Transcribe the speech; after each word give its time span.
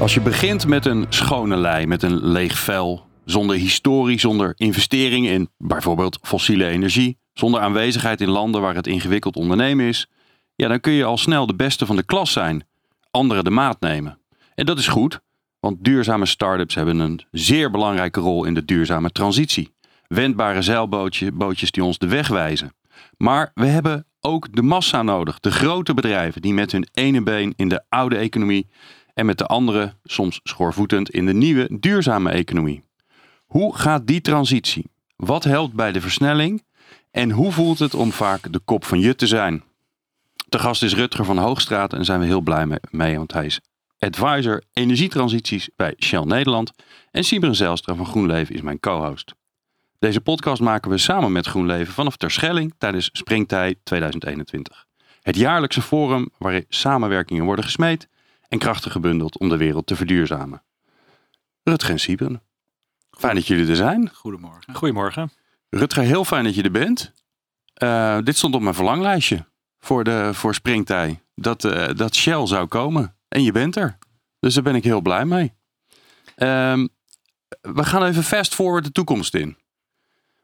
Als 0.00 0.14
je 0.14 0.20
begint 0.20 0.66
met 0.66 0.86
een 0.86 1.06
schone 1.08 1.56
lei, 1.56 1.86
met 1.86 2.02
een 2.02 2.26
leeg 2.26 2.58
vel, 2.58 3.06
zonder 3.24 3.56
historie, 3.56 4.20
zonder 4.20 4.52
investering 4.56 5.26
in 5.26 5.48
bijvoorbeeld 5.58 6.18
fossiele 6.22 6.66
energie, 6.66 7.18
zonder 7.32 7.60
aanwezigheid 7.60 8.20
in 8.20 8.28
landen 8.28 8.60
waar 8.60 8.74
het 8.74 8.86
ingewikkeld 8.86 9.36
ondernemen 9.36 9.86
is, 9.86 10.08
ja, 10.54 10.68
dan 10.68 10.80
kun 10.80 10.92
je 10.92 11.04
al 11.04 11.18
snel 11.18 11.46
de 11.46 11.54
beste 11.54 11.86
van 11.86 11.96
de 11.96 12.02
klas 12.02 12.32
zijn, 12.32 12.66
anderen 13.10 13.44
de 13.44 13.50
maat 13.50 13.80
nemen. 13.80 14.18
En 14.54 14.66
dat 14.66 14.78
is 14.78 14.88
goed, 14.88 15.20
want 15.60 15.84
duurzame 15.84 16.26
start-ups 16.26 16.74
hebben 16.74 16.98
een 16.98 17.24
zeer 17.30 17.70
belangrijke 17.70 18.20
rol 18.20 18.44
in 18.44 18.54
de 18.54 18.64
duurzame 18.64 19.10
transitie. 19.10 19.74
Wendbare 20.06 20.62
zeilbootjes 20.62 21.70
die 21.70 21.84
ons 21.84 21.98
de 21.98 22.08
weg 22.08 22.28
wijzen. 22.28 22.72
Maar 23.16 23.50
we 23.54 23.66
hebben 23.66 24.06
ook 24.20 24.54
de 24.54 24.62
massa 24.62 25.02
nodig, 25.02 25.40
de 25.40 25.50
grote 25.50 25.94
bedrijven 25.94 26.42
die 26.42 26.52
met 26.52 26.72
hun 26.72 26.88
ene 26.92 27.22
been 27.22 27.52
in 27.56 27.68
de 27.68 27.82
oude 27.88 28.16
economie 28.16 28.68
en 29.16 29.26
met 29.26 29.38
de 29.38 29.46
andere, 29.46 29.94
soms 30.04 30.40
schoorvoetend, 30.42 31.10
in 31.10 31.26
de 31.26 31.32
nieuwe 31.32 31.68
duurzame 31.80 32.30
economie. 32.30 32.82
Hoe 33.46 33.76
gaat 33.76 34.06
die 34.06 34.20
transitie? 34.20 34.90
Wat 35.16 35.44
helpt 35.44 35.74
bij 35.74 35.92
de 35.92 36.00
versnelling? 36.00 36.64
En 37.10 37.30
hoe 37.30 37.52
voelt 37.52 37.78
het 37.78 37.94
om 37.94 38.12
vaak 38.12 38.52
de 38.52 38.58
kop 38.58 38.84
van 38.84 39.00
je 39.00 39.14
te 39.14 39.26
zijn? 39.26 39.62
De 40.48 40.58
gast 40.58 40.82
is 40.82 40.94
Rutger 40.94 41.24
van 41.24 41.38
Hoogstraat 41.38 41.92
en 41.92 42.04
zijn 42.04 42.20
we 42.20 42.26
heel 42.26 42.40
blij 42.40 42.78
mee, 42.90 43.16
want 43.16 43.32
hij 43.32 43.46
is 43.46 43.60
advisor 43.98 44.62
energietransities 44.72 45.68
bij 45.76 45.94
Shell 45.98 46.24
Nederland. 46.24 46.72
En 47.10 47.24
Sibren 47.24 47.54
Zelstra 47.54 47.94
van 47.94 48.06
GroenLeven 48.06 48.54
is 48.54 48.62
mijn 48.62 48.80
co-host. 48.80 49.34
Deze 49.98 50.20
podcast 50.20 50.60
maken 50.60 50.90
we 50.90 50.98
samen 50.98 51.32
met 51.32 51.46
GroenLeven 51.46 51.92
vanaf 51.92 52.16
Terschelling 52.16 52.74
tijdens 52.78 53.08
Springtij 53.12 53.74
2021. 53.82 54.86
Het 55.22 55.36
jaarlijkse 55.36 55.82
forum 55.82 56.28
waarin 56.38 56.64
samenwerkingen 56.68 57.44
worden 57.44 57.64
gesmeed 57.64 58.08
en 58.48 58.58
krachten 58.58 58.90
gebundeld 58.90 59.38
om 59.38 59.48
de 59.48 59.56
wereld 59.56 59.86
te 59.86 59.96
verduurzamen. 59.96 60.62
Rutger 61.62 61.90
en 61.90 62.00
Sieben, 62.00 62.42
fijn 63.10 63.34
dat 63.34 63.46
jullie 63.46 63.68
er 63.68 63.76
zijn. 63.76 64.10
Goedemorgen. 64.14 64.74
Goedemorgen. 64.74 65.30
Rutger, 65.70 66.02
heel 66.02 66.24
fijn 66.24 66.44
dat 66.44 66.54
je 66.54 66.62
er 66.62 66.70
bent. 66.70 67.12
Uh, 67.82 68.18
dit 68.22 68.36
stond 68.36 68.54
op 68.54 68.60
mijn 68.60 68.74
verlanglijstje 68.74 69.46
voor, 69.78 70.04
de, 70.04 70.30
voor 70.32 70.54
Springtij. 70.54 71.22
Dat, 71.34 71.64
uh, 71.64 71.88
dat 71.96 72.14
Shell 72.14 72.46
zou 72.46 72.66
komen. 72.66 73.16
En 73.28 73.42
je 73.42 73.52
bent 73.52 73.76
er. 73.76 73.98
Dus 74.40 74.54
daar 74.54 74.62
ben 74.62 74.74
ik 74.74 74.84
heel 74.84 75.00
blij 75.00 75.24
mee. 75.24 75.52
Uh, 76.36 76.84
we 77.60 77.84
gaan 77.84 78.04
even 78.04 78.22
fast 78.22 78.54
forward 78.54 78.84
de 78.84 78.92
toekomst 78.92 79.34
in. 79.34 79.56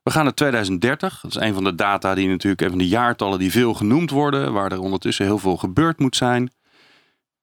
We 0.03 0.11
gaan 0.11 0.25
naar 0.25 0.35
2030. 0.35 1.21
Dat 1.21 1.31
is 1.31 1.41
een 1.41 1.55
van 1.55 1.65
de 1.65 1.75
data 1.75 2.15
die 2.15 2.29
natuurlijk, 2.29 2.61
een 2.61 2.69
van 2.69 2.79
de 2.79 2.89
jaartallen 2.89 3.39
die 3.39 3.51
veel 3.51 3.75
genoemd 3.75 4.11
worden. 4.11 4.53
Waar 4.53 4.73
er 4.73 4.81
ondertussen 4.81 5.25
heel 5.25 5.39
veel 5.39 5.57
gebeurd 5.57 5.99
moet 5.99 6.17
zijn. 6.17 6.53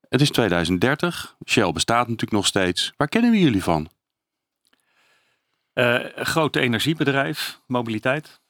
Het 0.10 0.22
is 0.22 0.30
2030. 0.30 1.36
Shell 1.46 1.72
bestaat 1.72 2.08
natuurlijk 2.08 2.32
nog 2.32 2.46
steeds. 2.46 2.94
Waar 2.98 3.08
kennen 3.08 3.32
we 3.32 3.40
jullie 3.40 3.64
van? 3.64 3.90
Uh, 5.74 6.06
groot 6.16 6.56
energiebedrijf, 6.56 7.62
mobiliteit. 7.68 8.42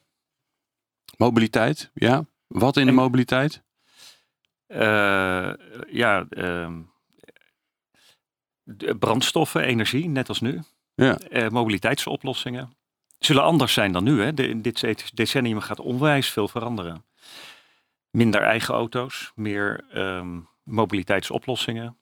Mobiliteit, 1.17 1.91
ja. 1.93 2.25
Wat 2.47 2.77
in 2.77 2.85
de 2.85 2.91
mobiliteit? 2.91 3.63
Uh, 4.67 5.53
ja, 5.89 6.25
uh, 6.29 6.69
brandstoffen, 8.99 9.63
energie, 9.63 10.07
net 10.07 10.29
als 10.29 10.41
nu. 10.41 10.61
Ja. 10.95 11.17
Uh, 11.29 11.47
mobiliteitsoplossingen. 11.47 12.73
Zullen 13.19 13.43
anders 13.43 13.73
zijn 13.73 13.91
dan 13.91 14.03
nu. 14.03 14.21
Hè? 14.21 14.33
De, 14.33 14.47
in 14.47 14.61
dit 14.61 15.11
decennium 15.13 15.59
gaat 15.59 15.79
onwijs 15.79 16.29
veel 16.29 16.47
veranderen. 16.47 17.05
Minder 18.11 18.41
eigen 18.41 18.73
auto's, 18.73 19.31
meer 19.35 19.85
um, 19.93 20.49
mobiliteitsoplossingen. 20.69 21.97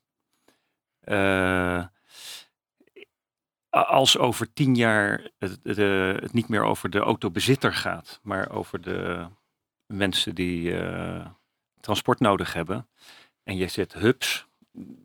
Uh, 1.05 1.85
als 3.69 4.17
over 4.17 4.53
tien 4.53 4.75
jaar 4.75 5.29
het, 5.37 5.59
de, 5.63 6.17
het, 6.21 6.33
niet 6.33 6.47
meer 6.49 6.63
over 6.63 6.89
de 6.89 6.99
autobezitter 6.99 7.73
gaat, 7.73 8.19
maar 8.23 8.51
over 8.51 8.81
de 8.81 9.27
mensen 9.85 10.35
die 10.35 10.71
uh, 10.71 11.25
transport 11.79 12.19
nodig 12.19 12.53
hebben. 12.53 12.87
En 13.43 13.57
je 13.57 13.67
zet 13.67 13.93
hubs, 13.93 14.47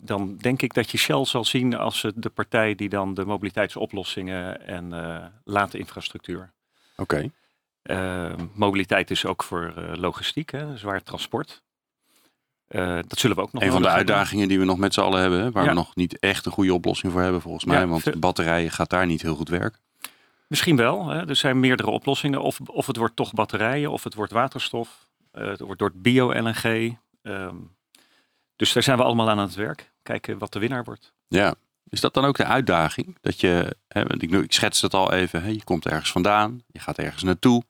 dan 0.01 0.37
denk 0.37 0.63
ik 0.63 0.75
dat 0.75 0.91
je 0.91 0.99
Shell 0.99 1.25
zal 1.25 1.45
zien 1.45 1.77
als 1.77 2.07
de 2.15 2.31
partij 2.31 2.75
die 2.75 2.89
dan 2.89 3.15
de 3.15 3.25
mobiliteitsoplossingen 3.25 4.67
en 4.67 4.93
uh, 4.93 5.27
late 5.45 5.79
infrastructuur. 5.79 6.53
Oké. 6.97 7.31
Okay. 7.83 8.41
mobiliteit 8.55 9.11
is 9.11 9.27
ook 9.27 9.43
voor 9.43 9.75
logistiek, 9.95 10.51
hè, 10.51 10.77
zwaar 10.77 11.03
transport. 11.03 11.63
Uh, 12.73 12.99
dat 13.07 13.19
zullen 13.19 13.37
we 13.37 13.43
ook 13.43 13.53
nog 13.53 13.63
Een 13.63 13.71
van 13.71 13.83
de 13.83 13.89
uitdagingen 13.89 14.49
die 14.49 14.59
we 14.59 14.65
nog 14.65 14.79
met 14.79 14.95
z'n 14.95 15.01
allen 15.01 15.21
hebben, 15.21 15.41
hè, 15.41 15.51
waar 15.51 15.63
ja. 15.63 15.69
we 15.69 15.75
nog 15.75 15.95
niet 15.95 16.19
echt 16.19 16.47
een 16.47 16.53
goede 16.53 16.75
oplossing 16.75 17.13
voor 17.13 17.23
hebben 17.23 17.41
volgens 17.41 17.65
mij. 17.65 17.81
Ja, 17.81 17.87
want 17.87 18.21
batterijen 18.21 18.71
gaat 18.71 18.91
daar 18.91 19.07
niet 19.07 19.23
heel 19.23 19.35
goed 19.35 19.49
werken. 19.49 19.81
Misschien 20.47 20.77
wel. 20.77 21.09
Hè. 21.09 21.29
Er 21.29 21.37
zijn 21.37 21.61
meerdere 21.61 21.91
oplossingen. 21.91 22.43
Of, 22.43 22.61
of 22.61 22.87
het 22.87 22.97
wordt 22.97 23.17
toch 23.17 23.33
batterijen, 23.33 23.91
of 23.91 24.05
het 24.05 24.15
wordt 24.15 24.33
waterstof. 24.33 25.09
Uh, 25.33 25.47
het 25.47 25.61
wordt 25.61 25.79
door 25.79 25.93
bio-LNG. 25.95 26.97
Um, 27.23 27.71
dus 28.57 28.73
daar 28.73 28.83
zijn 28.83 28.97
we 28.97 29.05
allemaal 29.05 29.31
aan 29.31 29.39
het 29.39 29.55
werk. 29.55 29.93
Kijken 30.03 30.39
wat 30.39 30.53
de 30.53 30.59
winnaar 30.59 30.85
wordt. 30.85 31.13
Ja. 31.29 31.55
Is 31.89 32.01
dat 32.01 32.15
dan 32.15 32.25
ook 32.25 32.37
de 32.37 32.45
uitdaging? 32.45 33.17
Dat 33.21 33.41
je, 33.41 33.77
hè, 33.89 34.13
ik, 34.15 34.31
ik 34.31 34.53
schets 34.53 34.81
het 34.81 34.95
al 34.95 35.13
even, 35.13 35.43
hè, 35.43 35.49
je 35.49 35.65
komt 35.65 35.87
ergens 35.87 36.13
vandaan, 36.13 36.63
je 36.67 36.79
gaat 36.79 36.99
ergens 36.99 37.23
naartoe. 37.23 37.63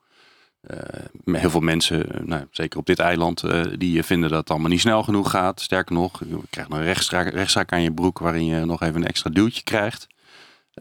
Uh, 0.71 1.35
heel 1.35 1.49
veel 1.49 1.59
mensen, 1.59 2.05
nou, 2.25 2.45
zeker 2.51 2.79
op 2.79 2.85
dit 2.85 2.99
eiland, 2.99 3.43
uh, 3.43 3.63
die 3.77 4.03
vinden 4.03 4.29
dat 4.29 4.39
het 4.39 4.49
allemaal 4.49 4.69
niet 4.69 4.79
snel 4.79 5.03
genoeg 5.03 5.29
gaat. 5.29 5.61
Sterker 5.61 5.95
nog, 5.95 6.19
je 6.27 6.39
krijgt 6.49 6.71
een 6.71 6.83
rechtszaak, 6.83 7.33
rechtszaak 7.33 7.71
aan 7.71 7.81
je 7.81 7.93
broek 7.93 8.19
waarin 8.19 8.45
je 8.45 8.65
nog 8.65 8.81
even 8.81 8.95
een 8.95 9.07
extra 9.07 9.29
duwtje 9.29 9.63
krijgt. 9.63 10.07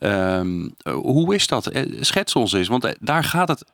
Um, 0.02 0.74
hoe 0.92 1.34
is 1.34 1.46
dat? 1.46 1.70
Schets 2.00 2.34
ons 2.34 2.52
eens, 2.52 2.68
want 2.68 2.96
daar 3.00 3.24
gaat 3.24 3.48
het. 3.48 3.64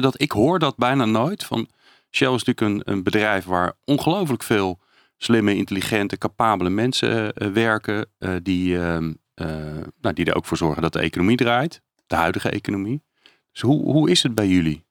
Dat 0.00 0.20
ik 0.20 0.32
hoor 0.32 0.58
dat 0.58 0.76
bijna 0.76 1.04
nooit. 1.04 1.44
Van 1.44 1.68
Shell 2.10 2.34
is 2.34 2.44
natuurlijk 2.44 2.60
een, 2.60 2.94
een 2.94 3.02
bedrijf 3.02 3.44
waar 3.44 3.72
ongelooflijk 3.84 4.42
veel 4.42 4.78
slimme, 5.16 5.56
intelligente, 5.56 6.18
capabele 6.18 6.70
mensen 6.70 7.32
werken. 7.52 8.06
die, 8.42 8.76
nou, 8.76 10.12
die 10.12 10.24
er 10.24 10.36
ook 10.36 10.46
voor 10.46 10.56
zorgen 10.56 10.82
dat 10.82 10.92
de 10.92 11.00
economie 11.00 11.36
draait. 11.36 11.82
De 12.06 12.16
huidige 12.16 12.50
economie. 12.50 13.02
Dus 13.52 13.60
hoe, 13.60 13.82
hoe 13.82 14.10
is 14.10 14.22
het 14.22 14.34
bij 14.34 14.48
jullie? 14.48 14.86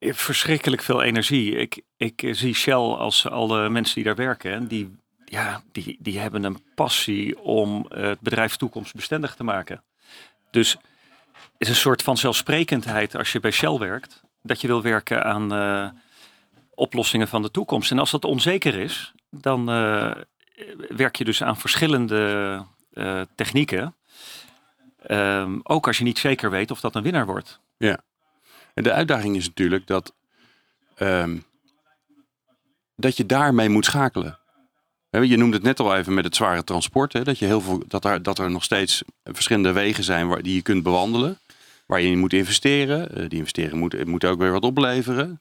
Verschrikkelijk 0.00 0.82
veel 0.82 1.02
energie. 1.02 1.56
Ik, 1.56 1.82
ik 1.96 2.28
zie 2.30 2.54
Shell 2.54 2.74
als 2.74 3.26
alle 3.28 3.68
mensen 3.68 3.94
die 3.94 4.04
daar 4.04 4.14
werken, 4.14 4.68
die, 4.68 4.96
ja, 5.24 5.62
die, 5.72 5.96
die 6.00 6.18
hebben 6.18 6.44
een 6.44 6.62
passie 6.74 7.38
om 7.40 7.86
het 7.88 8.20
bedrijf 8.20 8.56
toekomstbestendig 8.56 9.34
te 9.34 9.44
maken. 9.44 9.84
Dus 10.50 10.72
het 11.32 11.50
is 11.58 11.68
een 11.68 11.74
soort 11.74 12.02
van 12.02 12.16
zelfsprekendheid 12.16 13.16
als 13.16 13.32
je 13.32 13.40
bij 13.40 13.50
Shell 13.50 13.78
werkt, 13.78 14.22
dat 14.42 14.60
je 14.60 14.66
wil 14.66 14.82
werken 14.82 15.24
aan 15.24 16.02
oplossingen 16.74 17.28
van 17.28 17.42
de 17.42 17.50
toekomst. 17.50 17.90
En 17.90 17.98
als 17.98 18.10
dat 18.10 18.24
onzeker 18.24 18.74
is, 18.74 19.12
dan 19.30 19.64
werk 20.88 21.16
je 21.16 21.24
dus 21.24 21.42
aan 21.42 21.56
verschillende 21.56 22.64
technieken. 23.34 23.94
Um, 25.10 25.60
ook 25.62 25.86
als 25.86 25.98
je 25.98 26.04
niet 26.04 26.18
zeker 26.18 26.50
weet 26.50 26.70
of 26.70 26.80
dat 26.80 26.94
een 26.94 27.02
winnaar 27.02 27.26
wordt. 27.26 27.60
Ja. 27.76 28.00
En 28.76 28.82
de 28.82 28.92
uitdaging 28.92 29.36
is 29.36 29.46
natuurlijk 29.46 29.86
dat, 29.86 30.14
um, 30.98 31.44
dat 32.96 33.16
je 33.16 33.26
daarmee 33.26 33.68
moet 33.68 33.84
schakelen. 33.84 34.38
Je 35.10 35.36
noemde 35.36 35.56
het 35.56 35.64
net 35.64 35.80
al 35.80 35.96
even 35.96 36.14
met 36.14 36.24
het 36.24 36.36
zware 36.36 36.64
transport. 36.64 37.12
Hè, 37.12 37.24
dat, 37.24 37.38
je 37.38 37.46
heel 37.46 37.60
veel, 37.60 37.82
dat, 37.88 38.04
er, 38.04 38.22
dat 38.22 38.38
er 38.38 38.50
nog 38.50 38.64
steeds 38.64 39.02
verschillende 39.24 39.72
wegen 39.72 40.04
zijn 40.04 40.28
waar, 40.28 40.42
die 40.42 40.54
je 40.54 40.62
kunt 40.62 40.82
bewandelen. 40.82 41.38
Waar 41.86 42.00
je 42.00 42.10
in 42.10 42.18
moet 42.18 42.32
investeren. 42.32 43.18
Uh, 43.18 43.28
die 43.28 43.38
investering 43.38 43.78
moet, 43.78 44.04
moet 44.04 44.24
ook 44.24 44.38
weer 44.38 44.52
wat 44.52 44.64
opleveren. 44.64 45.40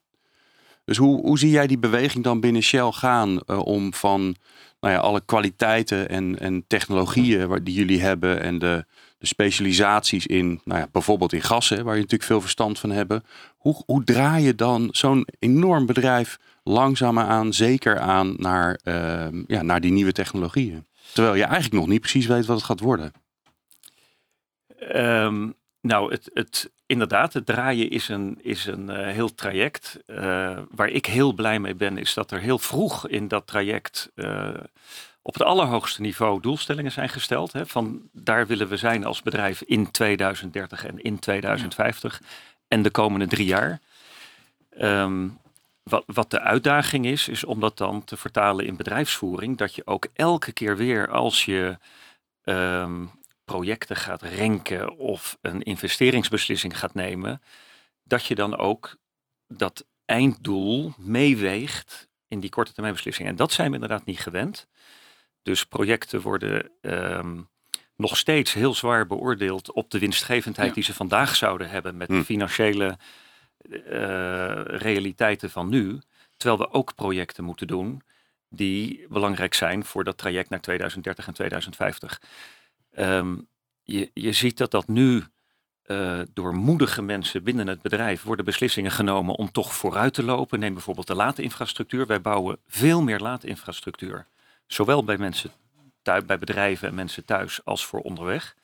Dus 0.85 0.97
hoe, 0.97 1.21
hoe 1.21 1.39
zie 1.39 1.49
jij 1.49 1.67
die 1.67 1.77
beweging 1.77 2.23
dan 2.23 2.39
binnen 2.39 2.61
Shell 2.61 2.91
gaan 2.91 3.39
uh, 3.47 3.59
om 3.65 3.93
van 3.93 4.35
nou 4.79 4.93
ja, 4.93 4.99
alle 4.99 5.21
kwaliteiten 5.25 6.09
en, 6.09 6.39
en 6.39 6.63
technologieën 6.67 7.63
die 7.63 7.75
jullie 7.75 8.01
hebben 8.01 8.41
en 8.41 8.59
de, 8.59 8.85
de 9.17 9.27
specialisaties 9.27 10.25
in, 10.25 10.61
nou 10.63 10.79
ja, 10.79 10.87
bijvoorbeeld 10.91 11.33
in 11.33 11.41
gassen, 11.41 11.83
waar 11.83 11.93
je 11.93 12.01
natuurlijk 12.01 12.29
veel 12.29 12.41
verstand 12.41 12.79
van 12.79 12.89
hebben. 12.89 13.23
Hoe, 13.57 13.83
hoe 13.85 14.03
draai 14.03 14.43
je 14.43 14.55
dan 14.55 14.87
zo'n 14.91 15.27
enorm 15.39 15.85
bedrijf 15.85 16.39
langzamer 16.63 17.23
aan, 17.23 17.53
zeker 17.53 17.99
aan 17.99 18.35
naar, 18.37 18.79
uh, 18.83 19.27
ja, 19.47 19.61
naar 19.61 19.81
die 19.81 19.91
nieuwe 19.91 20.11
technologieën? 20.11 20.85
Terwijl 21.13 21.35
je 21.35 21.43
eigenlijk 21.43 21.73
nog 21.73 21.87
niet 21.87 21.99
precies 21.99 22.25
weet 22.25 22.45
wat 22.45 22.57
het 22.57 22.65
gaat 22.65 22.79
worden. 22.79 23.13
Ehm, 24.79 25.49
nou, 25.81 26.11
het, 26.11 26.29
het, 26.33 26.71
inderdaad, 26.85 27.33
het 27.33 27.45
draaien 27.45 27.89
is 27.89 28.09
een, 28.09 28.39
is 28.41 28.65
een 28.65 28.89
uh, 28.89 29.07
heel 29.07 29.33
traject. 29.33 29.99
Uh, 30.07 30.59
waar 30.69 30.89
ik 30.89 31.05
heel 31.05 31.33
blij 31.33 31.59
mee 31.59 31.75
ben, 31.75 31.97
is 31.97 32.13
dat 32.13 32.31
er 32.31 32.39
heel 32.39 32.59
vroeg 32.59 33.07
in 33.07 33.27
dat 33.27 33.47
traject 33.47 34.11
uh, 34.15 34.49
op 35.27 35.33
het 35.33 35.43
allerhoogste 35.43 36.01
niveau 36.01 36.41
doelstellingen 36.41 36.91
zijn 36.91 37.09
gesteld. 37.09 37.51
Hè, 37.53 37.65
van 37.65 38.09
daar 38.11 38.47
willen 38.47 38.67
we 38.67 38.77
zijn 38.77 39.05
als 39.05 39.21
bedrijf 39.21 39.61
in 39.61 39.91
2030 39.91 40.85
en 40.85 40.99
in 40.99 41.19
2050 41.19 42.19
ja. 42.19 42.27
en 42.67 42.81
de 42.81 42.89
komende 42.89 43.27
drie 43.27 43.45
jaar. 43.45 43.79
Um, 44.79 45.39
wat, 45.83 46.03
wat 46.05 46.31
de 46.31 46.39
uitdaging 46.39 47.05
is, 47.05 47.27
is 47.27 47.43
om 47.43 47.59
dat 47.59 47.77
dan 47.77 48.03
te 48.03 48.17
vertalen 48.17 48.65
in 48.65 48.75
bedrijfsvoering. 48.75 49.57
Dat 49.57 49.75
je 49.75 49.85
ook 49.85 50.07
elke 50.13 50.51
keer 50.51 50.77
weer 50.77 51.09
als 51.09 51.45
je 51.45 51.77
um, 52.43 53.11
projecten 53.45 53.95
gaat 53.95 54.21
renken 54.21 54.97
of 54.97 55.37
een 55.41 55.61
investeringsbeslissing 55.61 56.79
gaat 56.79 56.93
nemen, 56.93 57.41
dat 58.03 58.25
je 58.25 58.35
dan 58.35 58.57
ook 58.57 58.95
dat 59.47 59.85
einddoel 60.05 60.93
meeweegt 60.97 62.07
in 62.27 62.39
die 62.39 62.49
korte 62.49 62.73
termijn 62.73 62.93
beslissing. 62.93 63.27
En 63.27 63.35
dat 63.35 63.51
zijn 63.51 63.67
we 63.67 63.73
inderdaad 63.73 64.05
niet 64.05 64.19
gewend. 64.19 64.67
Dus 65.45 65.65
projecten 65.65 66.21
worden 66.21 66.69
um, 66.81 67.47
nog 67.95 68.17
steeds 68.17 68.53
heel 68.53 68.73
zwaar 68.73 69.07
beoordeeld 69.07 69.71
op 69.71 69.91
de 69.91 69.99
winstgevendheid 69.99 70.67
Ja. 70.67 70.73
die 70.73 70.83
ze 70.83 70.93
vandaag 70.93 71.35
zouden 71.35 71.69
hebben 71.69 71.97
met 71.97 72.07
Hm. 72.07 72.13
de 72.17 72.23
financiële 72.23 72.97
eh, 73.69 74.61
realiteiten 74.65 75.49
van 75.49 75.69
nu. 75.69 75.99
Terwijl 76.37 76.59
we 76.59 76.73
ook 76.73 76.95
projecten 76.95 77.43
moeten 77.43 77.67
doen 77.67 78.01
die 78.49 79.05
belangrijk 79.09 79.53
zijn 79.53 79.85
voor 79.85 80.03
dat 80.03 80.17
traject 80.17 80.49
naar 80.49 80.61
2030 80.61 81.27
en 81.27 81.33
2050. 81.33 82.21
Ehm, 82.91 83.35
je, 83.83 84.11
je 84.13 84.31
ziet 84.31 84.57
dat 84.57 84.71
dat 84.71 84.87
nu 84.87 85.23
eh, 85.83 86.19
door 86.33 86.55
moedige 86.55 87.01
mensen 87.01 87.43
binnen 87.43 87.67
het 87.67 87.81
bedrijf 87.81 88.23
worden 88.23 88.45
beslissingen 88.45 88.91
genomen 88.91 89.35
om 89.35 89.51
toch 89.51 89.73
vooruit 89.73 90.13
te 90.13 90.23
lopen. 90.23 90.59
Neem 90.59 90.73
bijvoorbeeld 90.73 91.07
de 91.07 91.15
laatinfrastructuur. 91.15 92.05
Wij 92.07 92.21
bouwen 92.21 92.57
veel 92.67 93.01
meer 93.01 93.19
laatinfrastructuur. 93.19 94.27
Zowel 94.67 95.03
bij 95.03 95.17
mensen 95.17 95.51
thuis, 96.01 96.25
bij 96.25 96.39
bedrijven 96.39 96.87
en 96.87 96.95
mensen 96.95 97.25
thuis 97.25 97.59
als 97.63 97.85
voor 97.85 97.99
onderweg. 97.99 98.55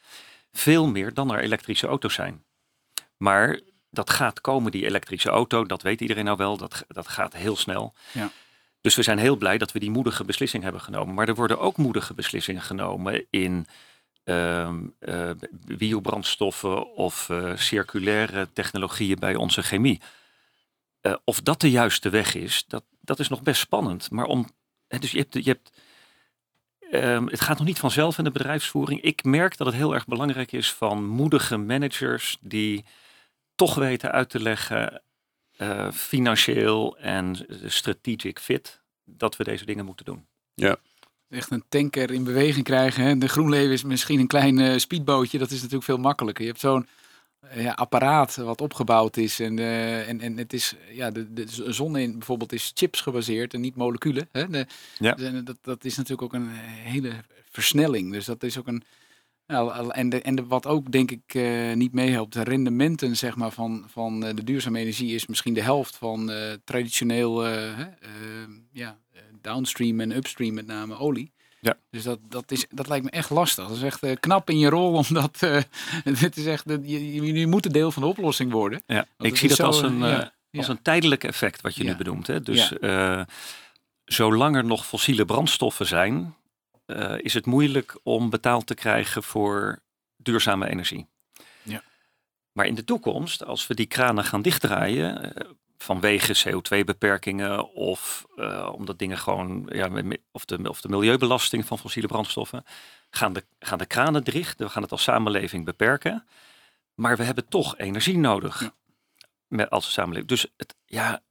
Veel 0.51 0.87
meer 0.87 1.13
dan 1.13 1.33
er 1.33 1.39
elektrische 1.39 1.87
auto's 1.87 2.13
zijn. 2.13 2.43
Maar 3.17 3.59
dat 3.89 4.09
gaat 4.09 4.41
komen, 4.41 4.71
die 4.71 4.85
elektrische 4.85 5.29
auto, 5.29 5.65
dat 5.65 5.81
weet 5.81 6.01
iedereen 6.01 6.25
nou 6.25 6.37
wel, 6.37 6.57
dat, 6.57 6.85
dat 6.87 7.07
gaat 7.07 7.33
heel 7.33 7.55
snel. 7.55 7.93
Ja. 8.11 8.31
Dus 8.81 8.95
we 8.95 9.03
zijn 9.03 9.17
heel 9.17 9.35
blij 9.35 9.57
dat 9.57 9.71
we 9.71 9.79
die 9.79 9.91
moedige 9.91 10.23
beslissing 10.23 10.63
hebben 10.63 10.81
genomen. 10.81 11.13
Maar 11.13 11.27
er 11.27 11.35
worden 11.35 11.59
ook 11.59 11.77
moedige 11.77 12.13
beslissingen 12.13 12.61
genomen 12.61 13.25
in 13.29 13.67
ehm, 14.23 14.79
eh, 14.99 15.29
biobrandstoffen 15.65 16.93
of 16.95 17.29
eh, 17.29 17.57
circulaire 17.57 18.47
technologieën 18.53 19.19
bij 19.19 19.35
onze 19.35 19.63
chemie. 19.63 20.01
Eh, 21.01 21.15
of 21.23 21.41
dat 21.41 21.61
de 21.61 21.71
juiste 21.71 22.09
weg 22.09 22.35
is, 22.35 22.63
dat, 22.67 22.83
dat 22.99 23.19
is 23.19 23.27
nog 23.27 23.41
best 23.41 23.61
spannend. 23.61 24.11
Maar 24.11 24.25
om, 24.25 24.49
dus 24.87 25.11
je 25.11 25.17
hebt, 25.17 25.33
je 25.33 25.49
hebt 25.49 25.71
ehm, 26.91 27.25
het 27.25 27.41
gaat 27.41 27.57
nog 27.57 27.67
niet 27.67 27.79
vanzelf 27.79 28.17
in 28.17 28.23
de 28.23 28.31
bedrijfsvoering. 28.31 29.01
Ik 29.01 29.23
merk 29.23 29.57
dat 29.57 29.67
het 29.67 29.75
heel 29.75 29.93
erg 29.93 30.05
belangrijk 30.05 30.51
is 30.51 30.73
van 30.73 31.05
moedige 31.05 31.57
managers 31.57 32.37
die 32.41 32.85
toch 33.55 33.75
weten 33.75 34.11
uit 34.11 34.29
te 34.29 34.39
leggen, 34.39 35.01
eh, 35.57 35.91
financieel 35.91 36.97
en 36.97 37.45
strategic 37.65 38.39
fit, 38.39 38.81
dat 39.05 39.35
we 39.35 39.43
deze 39.43 39.65
dingen 39.65 39.85
moeten 39.85 40.05
doen. 40.05 40.25
Echt 41.29 41.51
een 41.51 41.63
tanker 41.69 42.11
in 42.11 42.23
beweging 42.23 42.65
krijgen. 42.65 43.03
Hè? 43.03 43.17
De 43.17 43.27
GroenLeven 43.27 43.71
is 43.71 43.83
misschien 43.83 44.19
een 44.19 44.27
klein 44.27 44.59
eh, 44.59 44.77
speedbootje. 44.77 45.37
Dat 45.37 45.51
is 45.51 45.57
natuurlijk 45.57 45.83
veel 45.83 45.97
makkelijker. 45.97 46.43
Je 46.43 46.49
hebt 46.49 46.61
zo'n 46.61 46.83
eh, 46.85 47.00
ja, 47.55 47.71
apparaat 47.71 48.35
wat 48.35 48.61
opgebouwd 48.61 49.17
is. 49.17 49.39
En, 49.39 49.59
eh, 49.59 50.09
en, 50.09 50.21
en 50.21 50.37
het 50.37 50.53
is, 50.53 50.75
ja, 50.91 51.11
de, 51.11 51.33
de 51.33 51.45
zon 51.73 51.97
in 51.97 52.11
bijvoorbeeld 52.17 52.53
is 52.53 52.71
chips 52.75 53.01
gebaseerd 53.01 53.53
en 53.53 53.61
niet 53.61 53.75
moleculen. 53.75 54.29
Hè? 54.31 54.49
De, 54.49 54.65
Ja. 54.97 55.13
de- 55.13 55.43
dat, 55.43 55.57
dat 55.61 55.83
is 55.85 55.95
natuurlijk 55.97 56.21
ook 56.21 56.33
een 56.41 56.49
hele 56.49 57.11
versnelling. 57.51 58.11
Dus 58.11 58.25
dat 58.25 58.43
is 58.43 58.57
ook 58.57 58.67
een. 58.67 58.83
Nou, 59.47 59.91
en 59.91 60.09
de, 60.09 60.21
en 60.21 60.35
de, 60.35 60.45
wat 60.45 60.65
ook 60.67 60.91
denk 60.91 61.11
ik 61.11 61.33
eh, 61.33 61.73
niet 61.73 61.93
meehelpt, 61.93 62.33
de 62.33 62.43
rendementen 62.43 63.17
zeg 63.17 63.35
maar, 63.35 63.51
van, 63.51 63.85
van 63.87 64.25
eh, 64.25 64.35
de 64.35 64.43
duurzame 64.43 64.79
energie 64.79 65.15
is 65.15 65.27
misschien 65.27 65.53
de 65.53 65.61
helft 65.61 65.95
van 65.97 66.31
eh, 66.31 66.53
traditioneel 66.63 67.45
eh, 67.45 67.79
eh, 67.79 67.87
ja, 68.71 68.97
eh, 69.11 69.21
downstream 69.41 69.99
en 69.99 70.15
upstream 70.15 70.53
met 70.53 70.65
name 70.65 70.97
olie. 70.97 71.31
Ja. 71.63 71.77
Dus 71.89 72.03
dat, 72.03 72.19
dat, 72.29 72.51
is, 72.51 72.65
dat 72.69 72.87
lijkt 72.87 73.05
me 73.05 73.11
echt 73.11 73.29
lastig. 73.29 73.67
Dat 73.67 73.77
is 73.77 73.83
echt 73.83 74.03
eh, 74.03 74.15
knap 74.19 74.49
in 74.49 74.59
je 74.59 74.69
rol, 74.69 74.93
omdat 74.93 75.37
eh 75.39 75.61
het 76.19 76.37
is 76.37 76.45
echt, 76.45 76.63
je, 76.67 77.33
je, 77.33 77.47
moet 77.47 77.65
een 77.65 77.71
deel 77.71 77.91
van 77.91 78.01
de 78.01 78.07
oplossing 78.07 78.51
worden. 78.51 78.83
Ja, 78.85 79.05
ik 79.17 79.37
zie 79.37 79.49
dat 79.49 79.59
als 79.59 79.81
een, 79.81 79.97
ja, 79.97 80.19
eh, 80.19 80.27
ja. 80.49 80.59
als 80.59 80.67
een 80.67 80.81
tijdelijk 80.81 81.23
effect 81.23 81.61
wat 81.61 81.75
je 81.75 81.83
nu 81.83 81.95
benoemt. 81.95 82.27
Hè? 82.27 82.41
Dus 82.41 82.77
eh, 82.77 83.21
zolang 84.05 84.55
er 84.55 84.65
nog 84.65 84.85
fossiele 84.85 85.25
brandstoffen 85.25 85.85
zijn, 85.85 86.35
eh, 86.85 87.15
is 87.17 87.33
het 87.33 87.45
moeilijk 87.45 87.99
om 88.03 88.29
betaald 88.29 88.67
te 88.67 88.73
krijgen 88.73 89.23
voor 89.23 89.79
duurzame 90.17 90.69
energie. 90.69 91.07
Ja. 91.63 91.83
Maar 92.51 92.65
in 92.65 92.75
de 92.75 92.83
toekomst, 92.83 93.45
als 93.45 93.67
we 93.67 93.75
die 93.75 93.85
kranen 93.85 94.23
gaan 94.23 94.41
dichtdraaien, 94.41 95.35
eh, 95.35 95.49
vanwege 95.81 96.33
CO2-beperkingen 96.43 97.73
of 97.73 98.25
eh, 98.35 98.69
omdat 98.73 98.99
dingen 98.99 99.17
gewoon, 99.17 99.69
ja, 99.71 99.89
of, 100.31 100.45
de, 100.45 100.69
of 100.69 100.81
de 100.81 100.89
milieubelasting 100.89 101.65
van 101.65 101.77
fossiele 101.79 102.07
brandstoffen, 102.07 102.63
gaan 103.09 103.33
de, 103.33 103.43
gaan 103.59 103.77
de 103.77 103.85
kranen 103.85 104.23
dicht. 104.23 104.59
We 104.59 104.69
gaan 104.69 104.81
het 104.81 104.91
als 104.91 105.03
samenleving 105.03 105.65
beperken. 105.65 106.25
Maar 106.95 107.17
we 107.17 107.23
hebben 107.23 107.47
toch 107.47 107.77
energie 107.77 108.17
nodig 108.17 108.59
Ja. 108.61 108.73
met, 109.47 109.69
als 109.69 109.91
samenleving. 109.91 110.29
Dus 110.29 110.47
het, 110.57 110.75
ja, 110.85 111.21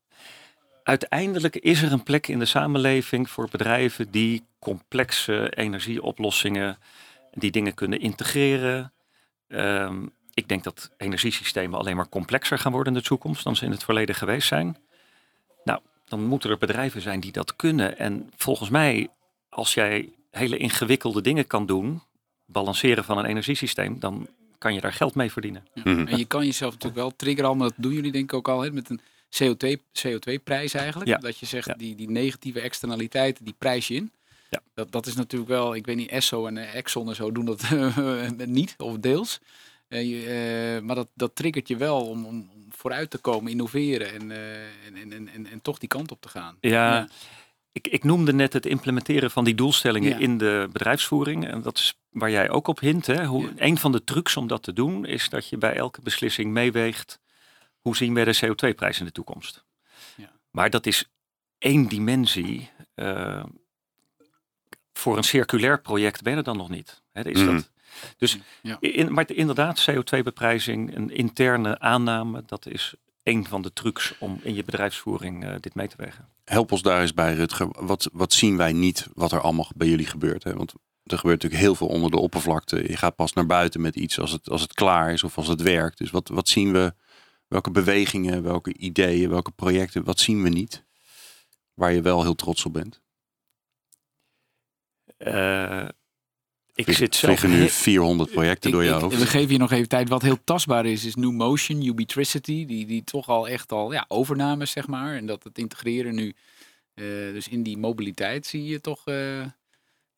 uiteindelijk 0.83 1.57
is 1.57 1.83
er 1.83 1.93
een 1.93 2.03
plek 2.03 2.29
in 2.29 2.39
de 2.39 2.45
samenleving 2.45 3.31
voor 3.31 3.49
bedrijven 3.51 4.11
die 4.11 4.45
complexe 4.59 5.51
energieoplossingen, 5.57 6.79
die 7.31 7.51
dingen 7.51 7.75
kunnen 7.75 8.01
integreren. 8.01 8.93
Ehm, 9.49 10.07
ik 10.35 10.49
denk 10.49 10.65
dat 10.65 10.91
energiesystemen 10.97 11.79
alleen 11.79 11.97
maar 11.97 12.09
complexer 12.09 12.59
gaan 12.59 12.73
worden 12.73 12.93
in 12.93 12.99
de 12.99 13.05
toekomst 13.07 13.45
dan 13.45 13.57
ze 13.57 13.65
in 13.65 13.71
het 13.71 13.85
verleden 13.85 14.15
geweest 14.15 14.49
zijn. 14.49 14.77
Nou, 15.65 15.81
dan 16.09 16.25
moeten 16.25 16.51
er 16.51 16.59
bedrijven 16.59 17.01
zijn 17.01 17.21
die 17.21 17.33
dat 17.33 17.57
kunnen. 17.57 17.99
En 17.99 18.31
volgens 18.37 18.69
mij, 18.69 19.09
als 19.49 19.75
jij 19.75 20.09
hele 20.31 20.57
ingewikkelde 20.57 21.21
dingen 21.21 21.47
kan 21.47 21.67
doen, 21.67 22.03
balanceren 22.47 23.05
van 23.05 23.19
een 23.19 23.25
energiesysteem, 23.25 24.01
dan 24.01 24.29
kan 24.59 24.75
je 24.75 24.81
daar 24.81 24.93
geld 24.93 25.15
mee 25.15 25.33
verdienen. 25.33 25.67
Mhm. 25.75 26.07
En 26.07 26.19
je 26.19 26.25
kan 26.25 26.45
jezelf 26.45 26.73
natuurlijk 26.73 27.01
wel 27.01 27.17
triggeren, 27.17 27.57
maar 27.57 27.69
dat 27.69 27.77
doen 27.77 27.93
jullie 27.93 28.13
denk 28.13 28.25
ik 28.25 28.35
ook 28.35 28.49
al, 28.49 28.61
hè, 28.61 28.71
met 28.71 28.91
een 28.91 29.01
CO2, 29.31 29.77
CO2-prijs 29.93 30.75
eigenlijk. 30.75 31.11
Ja. 31.11 31.19
Dat 31.19 31.39
je 31.39 31.47
zegt, 31.47 31.67
Ja. 31.67 31.75
die, 31.75 31.95
die 31.95 32.11
negatieve 32.11 32.61
externaliteiten, 32.61 33.45
die 33.45 33.55
prijs 33.59 33.89
je 33.89 33.95
in. 33.95 34.13
Ja. 34.51 34.61
Dat, 34.75 34.93
dat 34.93 35.07
is 35.07 35.15
natuurlijk 35.15 35.51
wel, 35.51 35.75
ik 35.75 35.87
weet 35.87 35.97
niet, 35.97 36.11
Esso 36.11 36.47
en 36.47 36.57
Exxon 36.57 37.09
en 37.09 37.15
zo 37.15 37.33
doen 37.33 37.45
dat 37.45 37.63
eh, 37.71 38.29
niet, 38.45 38.75
of 38.79 38.99
deels. 38.99 39.41
Eh, 39.91 40.11
je, 40.11 40.27
eh, 40.77 40.83
maar 40.87 40.95
dat, 40.97 41.09
dat 41.15 41.35
triggert 41.35 41.69
je 41.69 41.77
wel 41.77 42.07
om, 42.09 42.25
om, 42.27 42.51
om 42.55 42.67
vooruit 42.71 43.11
te 43.11 43.19
komen, 43.19 43.51
innoveren 43.51 44.13
en, 44.13 44.31
eh, 44.31 44.87
en, 44.87 44.95
en, 44.97 45.13
en, 45.13 45.29
en, 45.29 45.47
en 45.47 45.63
toch 45.63 45.79
die 45.79 45.89
kant 45.89 46.11
op 46.11 46.21
te 46.21 46.29
gaan. 46.29 46.57
Ja, 46.61 46.71
Ja. 46.71 47.09
Ik, 47.73 47.89
ik 47.89 48.05
noemde 48.05 48.33
net 48.33 48.53
het 48.53 48.67
implementeren 48.67 49.31
van 49.31 49.45
die 49.45 49.55
doelstellingen 49.55 50.11
Ja. 50.11 50.19
in 50.19 50.39
de 50.39 50.69
bedrijfsvoering. 50.73 51.47
En 51.47 51.63
dat 51.63 51.79
is 51.79 51.95
waar 52.11 52.31
jij 52.31 52.51
ook 52.51 52.67
op 52.69 52.81
hint. 52.81 53.07
Hè? 53.07 53.25
Hoe, 53.27 53.43
Ja. 53.43 53.51
Een 53.57 53.79
van 53.79 53.93
de 53.93 54.05
trucs 54.05 54.37
om 54.37 54.47
dat 54.47 54.63
te 54.63 54.73
doen 54.73 55.05
is 55.07 55.29
dat 55.29 55.49
je 55.49 55.57
bij 55.59 55.75
elke 55.77 56.01
beslissing 56.03 56.53
meeweegt. 56.53 57.21
Hoe 57.81 57.97
zien 57.97 58.15
we 58.15 58.25
de 58.25 58.37
CO2-prijs 58.47 58.99
in 58.99 59.05
de 59.05 59.13
toekomst? 59.13 59.65
Ja. 60.17 60.31
Maar 60.51 60.71
dat 60.71 60.87
is 60.87 61.05
één 61.59 61.89
dimensie. 61.89 62.71
eh, 62.95 63.45
voor 64.93 65.17
een 65.17 65.25
circulair 65.25 65.81
project 65.81 66.23
ben 66.23 66.33
je 66.33 66.39
er 66.39 66.45
dan 66.45 66.57
nog 66.57 66.69
niet. 66.69 67.03
Hè, 67.13 67.29
is 67.29 67.43
Mhm. 67.43 67.55
dat, 67.55 67.71
dus 68.17 68.39
Ja. 68.63 68.77
in, 68.81 69.13
maar 69.13 69.31
inderdaad, 69.33 69.91
CO2-beprijzing, 69.91 70.97
een 70.97 71.11
interne 71.11 71.79
aanname, 71.79 72.43
dat 72.47 72.67
is 72.67 72.95
één 73.23 73.47
van 73.47 73.63
de 73.63 73.73
trucs 73.73 74.15
om 74.19 74.41
in 74.43 74.55
je 74.55 74.65
bedrijfsvoering 74.65 75.45
eh, 75.45 75.55
dit 75.61 75.75
mee 75.75 75.89
te 75.89 75.97
wegen. 75.97 76.29
Help 76.45 76.73
ons 76.73 76.83
daar 76.83 77.01
eens 77.01 77.15
bij, 77.15 77.35
Rutger. 77.35 77.69
Wat, 77.87 78.09
wat 78.13 78.33
zien 78.33 78.57
wij 78.57 78.73
niet 78.73 79.09
wat 79.15 79.33
er 79.33 79.41
allemaal 79.41 79.69
bij 79.77 79.89
jullie 79.89 80.07
gebeurt? 80.07 80.45
Hè? 80.45 80.53
Want 80.55 80.73
er 81.03 81.19
gebeurt 81.19 81.43
natuurlijk 81.43 81.63
heel 81.63 81.75
veel 81.75 81.87
onder 81.87 82.11
de 82.11 82.19
oppervlakte. 82.19 82.89
Je 82.89 82.97
gaat 82.97 83.17
pas 83.17 83.33
naar 83.33 83.47
buiten 83.47 83.81
met 83.81 83.97
iets 83.97 84.19
als 84.19 84.33
het, 84.33 84.51
als 84.51 84.61
het 84.61 84.73
klaar 84.73 85.13
is 85.13 85.25
of 85.25 85.37
als 85.37 85.47
het 85.49 85.63
werkt. 85.63 85.99
Dus 85.99 86.11
wat, 86.11 86.29
wat 86.29 86.49
zien 86.49 86.73
we? 86.73 86.95
Welke 87.49 87.71
bewegingen, 87.71 88.43
welke 88.43 88.77
ideeën, 88.77 89.31
welke 89.31 89.51
projecten, 89.51 90.05
wat 90.05 90.21
zien 90.21 90.43
we 90.43 90.49
niet? 90.49 90.85
Waar 91.75 91.93
je 91.93 92.03
wel 92.03 92.23
heel 92.23 92.35
trots 92.35 92.65
op 92.65 92.73
bent. 92.73 93.01
Eh, 95.17 95.89
ik 96.75 96.85
Vlieg- 96.85 96.97
zit 96.97 97.15
zelf 97.17 97.47
nu 97.47 97.61
he- 97.61 97.69
400 97.69 98.31
projecten 98.31 98.69
Ik- 98.71 98.75
door 98.75 98.85
je 98.85 98.91
ik- 98.91 99.01
hoofd. 99.01 99.19
We 99.19 99.27
geven 99.27 99.53
je 99.53 99.59
nog 99.59 99.71
even 99.73 99.89
tijd. 99.89 100.09
Wat 100.09 100.23
heel 100.23 100.39
tastbaar 100.45 100.87
is, 100.87 101.05
is 101.05 101.15
New 101.15 101.33
Motion, 101.33 101.85
Ubitricity. 101.87 102.67
Die, 102.67 102.87
die 102.87 103.05
toch 103.05 103.29
al 103.29 103.49
echt 103.49 103.73
al 103.73 103.93
ja, 103.93 104.05
overnames, 104.09 104.71
zeg 104.71 104.87
maar. 104.87 105.15
En 105.17 105.27
dat 105.27 105.45
het 105.45 105.59
integreren 105.59 106.15
nu. 106.15 106.35
eh, 106.95 107.05
dus 107.07 107.49
in 107.49 107.63
die 107.63 107.79
mobiliteit 107.79 108.47
zie 108.47 108.65
je 108.65 108.81
toch. 108.81 109.07
eh, 109.07 109.41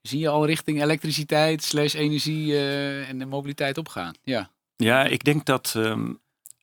zie 0.03 0.19
je 0.19 0.29
al 0.29 0.47
richting 0.47 0.83
elektriciteit, 0.83 1.63
slash 1.63 1.95
energie 1.95 2.53
eh, 2.53 3.09
en 3.09 3.19
de 3.19 3.25
mobiliteit 3.27 3.79
opgaan. 3.79 4.15
Ja. 4.23 4.51
Ja, 4.77 5.05
ik 5.05 5.25
denk 5.25 5.45
dat. 5.45 5.73
ehm, 5.77 6.13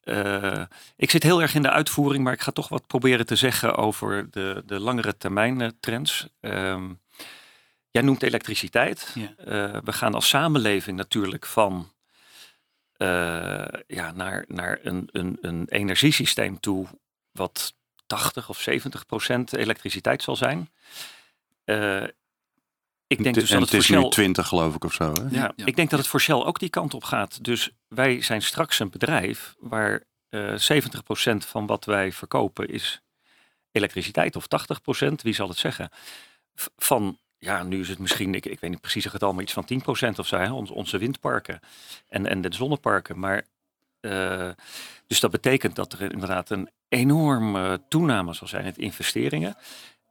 eh, 0.04 0.62
ik 0.96 1.10
zit 1.10 1.24
heel 1.24 1.42
erg 1.42 1.56
in 1.56 1.62
de 1.62 1.70
uitvoering, 1.70 2.24
maar 2.24 2.34
ik 2.34 2.42
ga 2.42 2.52
toch 2.52 2.68
wat 2.70 2.88
proberen 2.88 3.26
te 3.26 3.36
zeggen 3.36 3.76
over 3.76 4.28
de, 4.32 4.64
de 4.66 4.80
langere 4.80 5.18
termijn 5.18 5.74
trends. 5.80 6.28
Ehm, 6.42 6.84
jij 7.92 8.02
noemt 8.02 8.24
elektriciteit. 8.24 9.12
Ja. 9.16 9.34
Eh, 9.38 9.82
we 9.84 9.94
gaan 9.94 10.14
als 10.14 10.28
samenleving 10.28 10.98
natuurlijk 10.98 11.46
van 11.46 11.92
eh, 12.98 13.66
ja, 13.88 14.12
naar, 14.12 14.46
naar 14.48 14.80
een, 14.84 15.10
een, 15.12 15.38
een 15.42 15.66
energiesysteem 15.70 16.60
toe 16.60 16.88
wat 17.32 17.74
80 18.06 18.50
of 18.50 18.60
70 18.62 19.06
procent 19.06 19.54
elektriciteit 19.54 20.24
zal 20.24 20.36
zijn. 20.36 20.70
Eh, 21.64 22.04
ik 23.08 23.24
denk 23.24 23.36
dus 23.36 23.52
en 23.52 23.60
dat 23.60 23.70
het 23.70 23.72
het 23.72 23.82
is 23.82 23.90
nu 23.90 24.00
Shell 24.00 24.10
20 24.10 24.48
geloof 24.48 24.76
ik 24.76 24.84
of 24.84 24.94
zo. 24.94 25.14
Hè? 25.14 25.22
ja, 25.22 25.54
Ja. 25.56 25.66
ik 25.66 25.76
denk 25.76 25.90
dat 25.90 26.00
het 26.00 26.08
voor 26.08 26.22
Shell 26.22 26.36
ook 26.36 26.60
die 26.60 26.70
kant 26.70 26.94
op 26.94 27.04
gaat. 27.04 27.44
Dus 27.44 27.70
wij 27.88 28.22
zijn 28.22 28.42
straks 28.42 28.80
een 28.80 28.90
bedrijf 28.90 29.56
waar 29.60 30.04
eh 30.30 30.54
70% 30.58 31.38
van 31.38 31.66
wat 31.66 31.86
wij 31.86 32.12
verkopen 32.12 32.68
is 32.68 33.02
elektriciteit 33.72 34.36
of 34.36 34.46
80%, 34.46 35.22
wie 35.22 35.34
zal 35.34 35.48
het 35.48 35.58
zeggen? 35.58 35.90
Van, 36.78 37.20
ja, 37.40 37.64
nu 37.64 37.80
is 37.80 37.90
het 37.90 38.00
misschien, 38.00 38.36
ik, 38.36 38.46
ik 38.46 38.60
weet 38.60 38.70
niet 38.70 38.82
precies 38.82 39.04
het 39.04 39.14
getal, 39.14 39.34
maar 39.34 39.44
iets 39.44 39.54
van 39.54 39.68
10% 40.14 40.16
of 40.16 40.28
zo, 40.28 40.38
hè, 40.38 40.52
onze, 40.52 40.74
onze 40.74 40.98
windparken 40.98 41.60
en, 42.08 42.26
en 42.26 42.42
de 42.42 42.54
zonneparken. 42.54 43.20
Maar, 43.20 43.46
eh, 44.00 44.50
dus 45.08 45.20
dat 45.20 45.32
betekent 45.32 45.76
dat 45.76 45.94
er 45.94 46.12
inderdaad 46.12 46.50
een 46.50 46.70
enorme 46.88 47.82
toename 47.88 48.34
zal 48.34 48.48
zijn 48.48 48.66
in 48.66 48.76
investeringen. 48.76 49.56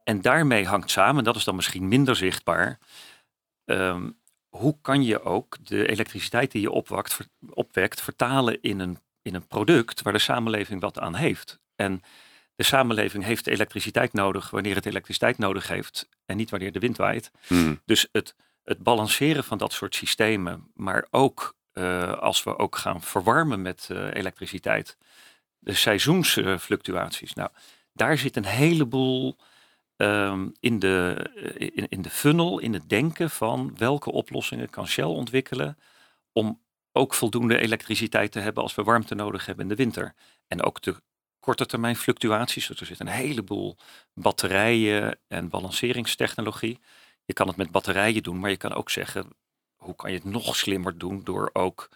En 0.03 0.21
daarmee 0.21 0.65
hangt 0.65 0.91
samen, 0.91 1.23
dat 1.23 1.35
is 1.35 1.43
dan 1.43 1.55
misschien 1.55 1.87
minder 1.87 2.15
zichtbaar, 2.15 2.79
ehm, 3.65 4.09
hoe 4.49 4.77
kan 4.81 5.03
je 5.03 5.23
ook 5.23 5.57
de 5.63 5.87
elektriciteit 5.87 6.51
die 6.51 6.61
je 6.61 6.71
opwakt, 6.71 7.17
opwekt 7.49 8.01
vertalen 8.01 8.61
in 8.61 8.79
een, 8.79 8.99
in 9.21 9.35
een 9.35 9.47
product 9.47 10.01
waar 10.01 10.13
de 10.13 10.19
samenleving 10.19 10.81
wat 10.81 10.99
aan 10.99 11.15
heeft. 11.15 11.59
En 11.75 12.01
de 12.59 12.65
samenleving 12.65 13.23
heeft 13.23 13.47
elektriciteit 13.47 14.13
nodig 14.13 14.49
wanneer 14.49 14.75
het 14.75 14.85
elektriciteit 14.85 15.37
nodig 15.37 15.67
heeft 15.67 16.09
en 16.25 16.37
niet 16.37 16.49
wanneer 16.49 16.71
de 16.71 16.79
wind 16.79 16.97
waait. 16.97 17.31
Hmm. 17.47 17.81
Dus 17.85 18.07
het, 18.11 18.35
het 18.63 18.83
balanceren 18.83 19.43
van 19.43 19.57
dat 19.57 19.73
soort 19.73 19.95
systemen, 19.95 20.71
maar 20.73 21.07
ook 21.09 21.55
eh, 21.71 22.13
als 22.13 22.43
we 22.43 22.57
ook 22.57 22.75
gaan 22.75 23.01
verwarmen 23.01 23.61
met 23.61 23.87
eh, 23.91 24.13
elektriciteit, 24.13 24.97
de 25.59 25.73
seizoensfluctuaties. 25.73 27.33
nou, 27.33 27.49
daar 27.93 28.17
zit 28.17 28.35
een 28.35 28.45
heleboel 28.45 29.37
ehm, 29.95 30.47
in, 30.59 30.79
de, 30.79 31.29
eh, 31.35 31.69
in, 31.75 31.89
in 31.89 32.01
de 32.01 32.09
funnel, 32.09 32.59
in 32.59 32.73
het 32.73 32.89
denken 32.89 33.29
van 33.29 33.73
welke 33.77 34.11
oplossingen 34.11 34.69
kan 34.69 34.87
Shell 34.87 35.03
ontwikkelen 35.03 35.77
om 36.31 36.61
ook 36.91 37.13
voldoende 37.13 37.57
elektriciteit 37.57 38.31
te 38.31 38.39
hebben 38.39 38.63
als 38.63 38.75
we 38.75 38.83
warmte 38.83 39.15
nodig 39.15 39.45
hebben 39.45 39.63
in 39.63 39.69
de 39.69 39.83
winter. 39.83 40.13
En 40.47 40.63
ook 40.63 40.81
de 40.81 40.95
korte 41.49 41.65
termijn 41.65 41.95
fluctuaties. 41.95 42.69
Er 42.69 42.85
zit 42.85 42.99
een 42.99 43.07
heleboel 43.07 43.77
batterijen 44.13 45.19
en 45.27 45.49
balanceringstechnologie. 45.49 46.79
Je 47.25 47.33
kan 47.33 47.47
het 47.47 47.55
met 47.55 47.71
batterijen 47.71 48.23
doen, 48.23 48.39
maar 48.39 48.49
je 48.49 48.57
kan 48.57 48.73
ook 48.73 48.89
zeggen, 48.89 49.27
hoe 49.75 49.95
kan 49.95 50.11
je 50.11 50.17
het 50.17 50.25
nog 50.25 50.55
slimmer 50.55 50.97
doen 50.97 51.23
door 51.23 51.49
ook 51.53 51.89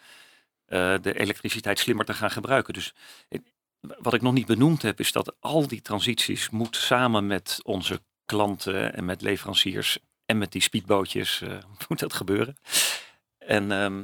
eh, 0.65 0.95
de 1.01 1.19
elektriciteit 1.19 1.79
slimmer 1.79 2.05
te 2.05 2.13
gaan 2.13 2.31
gebruiken. 2.31 2.74
Dus 2.74 2.93
eh, 3.29 3.39
wat 3.79 4.13
ik 4.13 4.22
nog 4.22 4.33
niet 4.33 4.45
benoemd 4.45 4.81
heb, 4.81 5.00
is 5.00 5.12
dat 5.12 5.36
al 5.39 5.67
die 5.67 5.81
transities 5.81 6.50
moet 6.50 6.75
samen 6.75 7.27
met 7.27 7.60
onze 7.63 8.01
klanten 8.25 8.93
en 8.93 9.05
met 9.05 9.22
leveranciers 9.22 10.00
en 10.25 10.38
met 10.38 10.51
die 10.51 10.62
speedbootjes 10.62 11.41
eh, 11.41 11.57
moet 11.88 12.00
dat 12.00 12.13
gebeuren. 12.13 12.55
En 13.38 13.72
ehm, 13.72 14.03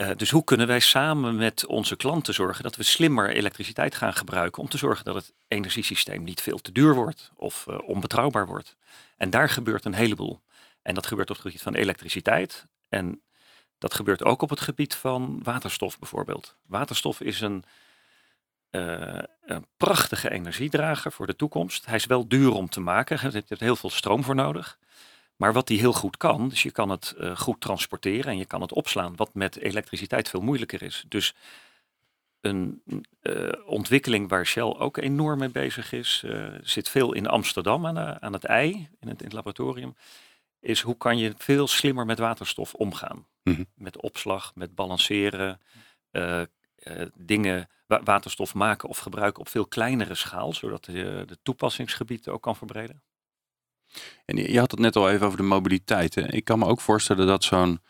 eh, 0.00 0.10
dus 0.16 0.30
hoe 0.30 0.44
kunnen 0.44 0.66
wij 0.66 0.80
samen 0.80 1.36
met 1.36 1.66
onze 1.66 1.96
klanten 1.96 2.34
zorgen 2.34 2.62
dat 2.62 2.76
we 2.76 2.82
slimmer 2.82 3.30
elektriciteit 3.30 3.94
gaan 3.94 4.14
gebruiken 4.14 4.62
om 4.62 4.68
te 4.68 4.78
zorgen 4.78 5.04
dat 5.04 5.14
het 5.14 5.32
energiesysteem 5.48 6.22
niet 6.22 6.40
veel 6.40 6.58
te 6.58 6.72
duur 6.72 6.94
wordt 6.94 7.30
of 7.36 7.66
eh, 7.66 7.78
onbetrouwbaar 7.88 8.46
wordt. 8.46 8.76
En 9.16 9.30
daar 9.30 9.48
gebeurt 9.48 9.84
een 9.84 9.94
heleboel. 9.94 10.40
En 10.82 10.94
dat 10.94 11.06
gebeurt 11.06 11.30
op 11.30 11.36
het 11.36 11.44
gebied 11.44 11.62
van 11.62 11.74
elektriciteit 11.74 12.66
en 12.88 13.22
dat 13.78 13.94
gebeurt 13.94 14.24
ook 14.24 14.42
op 14.42 14.50
het 14.50 14.60
gebied 14.60 14.94
van 14.94 15.40
waterstof 15.42 15.98
bijvoorbeeld. 15.98 16.56
Waterstof 16.66 17.20
is 17.20 17.40
een, 17.40 17.64
eh, 18.70 19.22
een 19.42 19.66
prachtige 19.76 20.30
energiedrager 20.30 21.12
voor 21.12 21.26
de 21.26 21.36
toekomst. 21.36 21.86
Hij 21.86 21.96
is 21.96 22.06
wel 22.06 22.28
duur 22.28 22.52
om 22.52 22.68
te 22.68 22.80
maken, 22.80 23.20
er 23.20 23.30
zit 23.30 23.60
heel 23.60 23.76
veel 23.76 23.90
stroom 23.90 24.24
voor 24.24 24.34
nodig. 24.34 24.78
Maar 25.40 25.52
wat 25.52 25.66
die 25.66 25.78
heel 25.78 25.92
goed 25.92 26.16
kan, 26.16 26.48
dus 26.48 26.62
je 26.62 26.70
kan 26.70 26.88
het 26.88 27.14
eh, 27.18 27.36
goed 27.36 27.60
transporteren 27.60 28.30
en 28.30 28.38
je 28.38 28.44
kan 28.44 28.60
het 28.60 28.72
opslaan, 28.72 29.16
wat 29.16 29.34
met 29.34 29.56
elektriciteit 29.56 30.28
veel 30.28 30.40
moeilijker 30.40 30.82
is. 30.82 31.04
Dus 31.08 31.34
een 32.40 32.82
eh, 33.20 33.52
ontwikkeling 33.66 34.28
waar 34.28 34.46
Shell 34.46 34.62
ook 34.62 34.96
enorm 34.96 35.38
mee 35.38 35.48
bezig 35.48 35.92
is, 35.92 36.22
eh, 36.26 36.54
zit 36.62 36.88
veel 36.88 37.12
in 37.12 37.26
Amsterdam 37.26 37.86
aan, 37.86 38.22
aan 38.22 38.32
het 38.32 38.44
ei, 38.44 38.70
in 38.98 39.08
het, 39.08 39.18
in 39.18 39.24
het 39.24 39.32
laboratorium, 39.32 39.96
is 40.58 40.80
hoe 40.80 40.96
kan 40.96 41.18
je 41.18 41.34
veel 41.36 41.66
slimmer 41.66 42.06
met 42.06 42.18
waterstof 42.18 42.74
omgaan. 42.74 43.26
Mhm. 43.42 43.64
Met 43.74 44.00
opslag, 44.00 44.54
met 44.54 44.74
balanceren, 44.74 45.60
dingen, 47.14 47.68
wa- 47.86 48.02
waterstof 48.02 48.54
maken 48.54 48.88
of 48.88 48.98
gebruiken 48.98 49.40
op 49.40 49.48
veel 49.48 49.66
kleinere 49.66 50.14
schaal, 50.14 50.52
zodat 50.52 50.86
je 50.86 51.24
de 51.26 51.38
toepassingsgebied 51.42 52.28
ook 52.28 52.42
kan 52.42 52.56
verbreden. 52.56 53.02
En 54.24 54.36
je 54.36 54.58
had 54.58 54.70
het 54.70 54.80
net 54.80 54.96
al 54.96 55.10
even 55.10 55.26
over 55.26 55.38
de 55.38 55.44
mobiliteit. 55.44 56.14
Hè? 56.14 56.32
Ik 56.32 56.44
kan 56.44 56.58
me 56.58 56.66
ook 56.66 56.80
voorstellen 56.80 57.26
dat 57.26 57.44
zo'n 57.44 57.80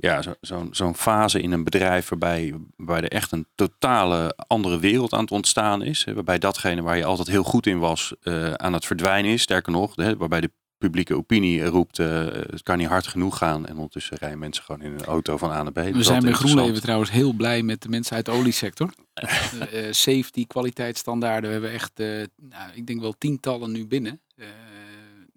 ja, 0.00 0.22
zo, 0.40 0.68
zo'n 0.70 0.94
fase 0.94 1.40
in 1.40 1.52
een 1.52 1.64
bedrijf 1.64 2.08
waarbij, 2.08 2.54
waarbij 2.76 3.00
er 3.00 3.16
echt 3.16 3.32
een 3.32 3.46
totale 3.54 4.36
andere 4.46 4.78
wereld 4.78 5.12
aan 5.12 5.20
het 5.20 5.30
ontstaan 5.30 5.82
is. 5.82 6.04
Waarbij 6.14 6.38
datgene 6.38 6.82
waar 6.82 6.96
je 6.96 7.04
altijd 7.04 7.28
heel 7.28 7.42
goed 7.42 7.66
in 7.66 7.78
was 7.78 8.14
eh, 8.22 8.52
aan 8.52 8.72
het 8.72 8.86
verdwijnen 8.86 9.32
is. 9.32 9.42
Sterker 9.42 9.72
nog, 9.72 9.96
hè? 9.96 10.16
waarbij 10.16 10.40
de 10.40 10.50
publieke 10.78 11.16
opinie 11.16 11.64
roept 11.64 11.98
eh, 11.98 12.26
het 12.26 12.62
kan 12.62 12.78
niet 12.78 12.88
hard 12.88 13.06
genoeg 13.06 13.38
gaan. 13.38 13.66
En 13.66 13.74
ondertussen 13.74 14.16
rijden 14.16 14.38
mensen 14.38 14.64
gewoon 14.64 14.82
in 14.82 14.92
een 14.92 15.04
auto 15.04 15.36
van 15.36 15.50
A 15.50 15.62
naar 15.62 15.72
B. 15.72 15.74
Dat 15.74 15.84
We 15.84 16.02
zijn 16.02 16.14
altijd 16.14 16.22
bij 16.22 16.32
GroenLeven 16.32 16.82
trouwens 16.82 17.10
heel 17.10 17.32
blij 17.32 17.62
met 17.62 17.82
de 17.82 17.88
mensen 17.88 18.16
uit 18.16 18.24
de 18.24 18.32
oliesector. 18.32 18.92
Eh, 19.72 19.86
safety, 19.90 20.46
kwaliteitsstandaarden. 20.46 21.46
We 21.46 21.52
hebben 21.52 21.72
echt, 21.72 21.92
nou, 22.36 22.70
ik 22.74 22.86
denk 22.86 23.00
wel 23.00 23.14
tientallen 23.18 23.72
nu 23.72 23.86
binnen. 23.86 24.20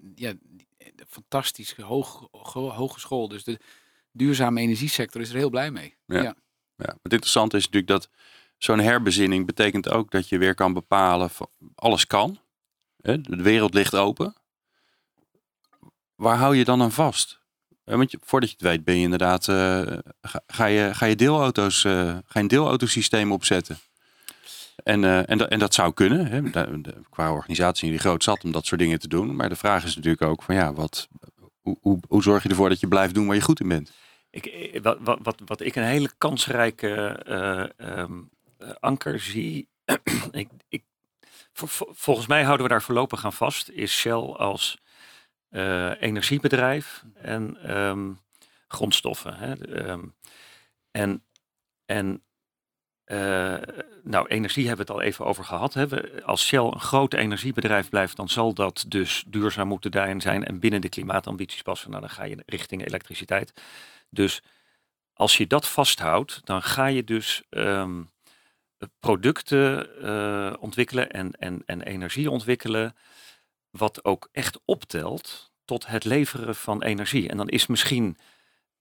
Eh, 0.01 0.07
ja, 0.15 0.33
eh, 0.77 0.87
fantastisch, 1.07 1.75
hoog, 1.77 2.27
ho- 2.31 2.69
hogeschool. 2.69 3.27
Dus 3.27 3.43
de 3.43 3.59
duurzame 4.11 4.61
energiesector 4.61 5.21
is 5.21 5.29
er 5.29 5.35
heel 5.35 5.49
blij 5.49 5.71
mee. 5.71 5.95
Ja. 6.05 6.21
Ja. 6.23 6.35
Ja, 6.75 6.97
het 7.03 7.11
interessante 7.13 7.57
is 7.57 7.63
natuurlijk 7.65 7.91
dat 7.91 8.09
zo'n 8.57 8.79
herbezinning 8.79 9.45
betekent 9.45 9.89
ook 9.89 10.11
dat 10.11 10.29
je 10.29 10.37
weer 10.37 10.55
kan 10.55 10.73
bepalen 10.73 11.29
van 11.29 11.49
alles 11.75 12.07
kan. 12.07 12.39
Hè, 13.01 13.21
De 13.21 13.41
wereld 13.43 13.73
ligt 13.73 13.95
open. 13.95 14.33
Waar 16.15 16.37
hou 16.37 16.55
je 16.55 16.63
dan 16.63 16.81
aan 16.81 16.91
vast? 16.91 17.39
Hè, 17.83 17.97
Want 17.97 18.11
je, 18.11 18.17
voordat 18.21 18.49
je 18.49 18.55
het 18.59 18.65
weet 18.65 18.83
ben 18.83 18.95
je 18.95 19.01
inderdaad, 19.01 19.47
eh, 19.47 19.81
ga, 20.21 20.41
ga 20.47 20.65
je, 20.65 20.93
ga 20.93 21.05
je 21.05 21.15
deelauto's, 21.15 21.83
eh, 21.83 21.91
ga 21.93 22.21
je 22.33 22.39
een 22.39 22.47
deelautosysteem 22.47 23.31
opzetten. 23.31 23.77
En, 24.83 25.03
eh, 25.03 25.29
en, 25.29 25.37
dat, 25.37 25.49
en 25.49 25.59
dat 25.59 25.73
zou 25.73 25.93
kunnen, 25.93 26.25
hè, 26.27 26.41
qua 27.09 27.31
organisatie 27.31 27.89
die 27.89 27.99
groot 27.99 28.23
zat 28.23 28.43
om 28.43 28.51
dat 28.51 28.65
soort 28.65 28.81
dingen 28.81 28.99
te 28.99 29.07
doen. 29.07 29.35
Maar 29.35 29.49
de 29.49 29.55
vraag 29.55 29.83
is 29.83 29.95
natuurlijk 29.95 30.23
ook 30.23 30.43
van 30.43 30.55
ja, 30.55 30.73
wat, 30.73 31.07
hoe, 31.61 31.99
hoe, 32.07 32.23
zorg 32.23 32.43
je 32.43 32.49
ervoor 32.49 32.69
dat 32.69 32.79
je 32.79 32.87
blijft 32.87 33.13
doen 33.13 33.25
waar 33.27 33.35
je 33.35 33.41
goed 33.41 33.59
in 33.59 33.67
bent? 33.67 33.91
Ik, 34.29 34.45
eh, 34.45 34.81
wat, 34.81 34.97
wat, 35.01 35.41
wat, 35.45 35.61
ik 35.61 35.75
een 35.75 35.83
hele 35.83 36.11
kansrijke 36.17 36.95
eh, 37.25 37.97
ehm, 37.97 38.21
eh, 38.57 38.69
anker 38.79 39.19
zie, 39.19 39.69
ik, 40.31 40.49
ik, 40.69 40.83
vol- 41.53 41.67
vol- 41.67 41.91
volgens 41.93 42.27
mij 42.27 42.43
houden 42.43 42.65
we 42.65 42.71
daar 42.71 42.81
voorlopig 42.81 43.25
aan 43.25 43.33
vast, 43.33 43.69
is 43.69 43.97
Shell 43.97 44.13
als 44.21 44.79
energiebedrijf 45.99 47.03
en 47.13 47.57
ehm, 47.63 48.11
grondstoffen. 48.67 49.35
Hè? 49.35 49.53
Ehm, 49.53 50.03
en 50.91 51.23
en 51.91 52.23
eh, 53.11 53.57
nou, 54.03 54.27
energie 54.27 54.67
hebben 54.67 54.85
we 54.85 54.91
het 54.91 55.01
al 55.01 55.07
even 55.07 55.25
over 55.25 55.43
gehad. 55.43 55.73
Hè? 55.73 55.87
We, 55.87 56.23
als 56.25 56.45
Shell 56.45 56.59
een 56.59 56.79
groot 56.79 57.13
energiebedrijf 57.13 57.89
blijft, 57.89 58.15
dan 58.15 58.29
zal 58.29 58.53
dat 58.53 58.85
dus 58.87 59.23
duurzaam 59.27 59.67
moeten 59.67 60.21
zijn 60.21 60.45
en 60.45 60.59
binnen 60.59 60.81
de 60.81 60.89
klimaatambities 60.89 61.61
passen. 61.61 61.89
Nou, 61.89 62.01
dan 62.01 62.09
ga 62.09 62.23
je 62.23 62.43
richting 62.45 62.85
elektriciteit. 62.85 63.53
Dus 64.09 64.41
als 65.13 65.37
je 65.37 65.47
dat 65.47 65.67
vasthoudt, 65.67 66.41
dan 66.43 66.63
ga 66.63 66.85
je 66.85 67.03
dus 67.03 67.43
ehm, 67.49 68.01
producten 68.99 70.01
eh, 70.01 70.53
ontwikkelen 70.59 71.11
en, 71.11 71.31
en, 71.31 71.63
en 71.65 71.81
energie 71.81 72.29
ontwikkelen, 72.29 72.95
wat 73.69 74.05
ook 74.05 74.29
echt 74.31 74.59
optelt 74.65 75.51
tot 75.65 75.87
het 75.87 76.05
leveren 76.05 76.55
van 76.55 76.83
energie. 76.83 77.29
En 77.29 77.37
dan 77.37 77.49
is 77.49 77.67
misschien 77.67 78.17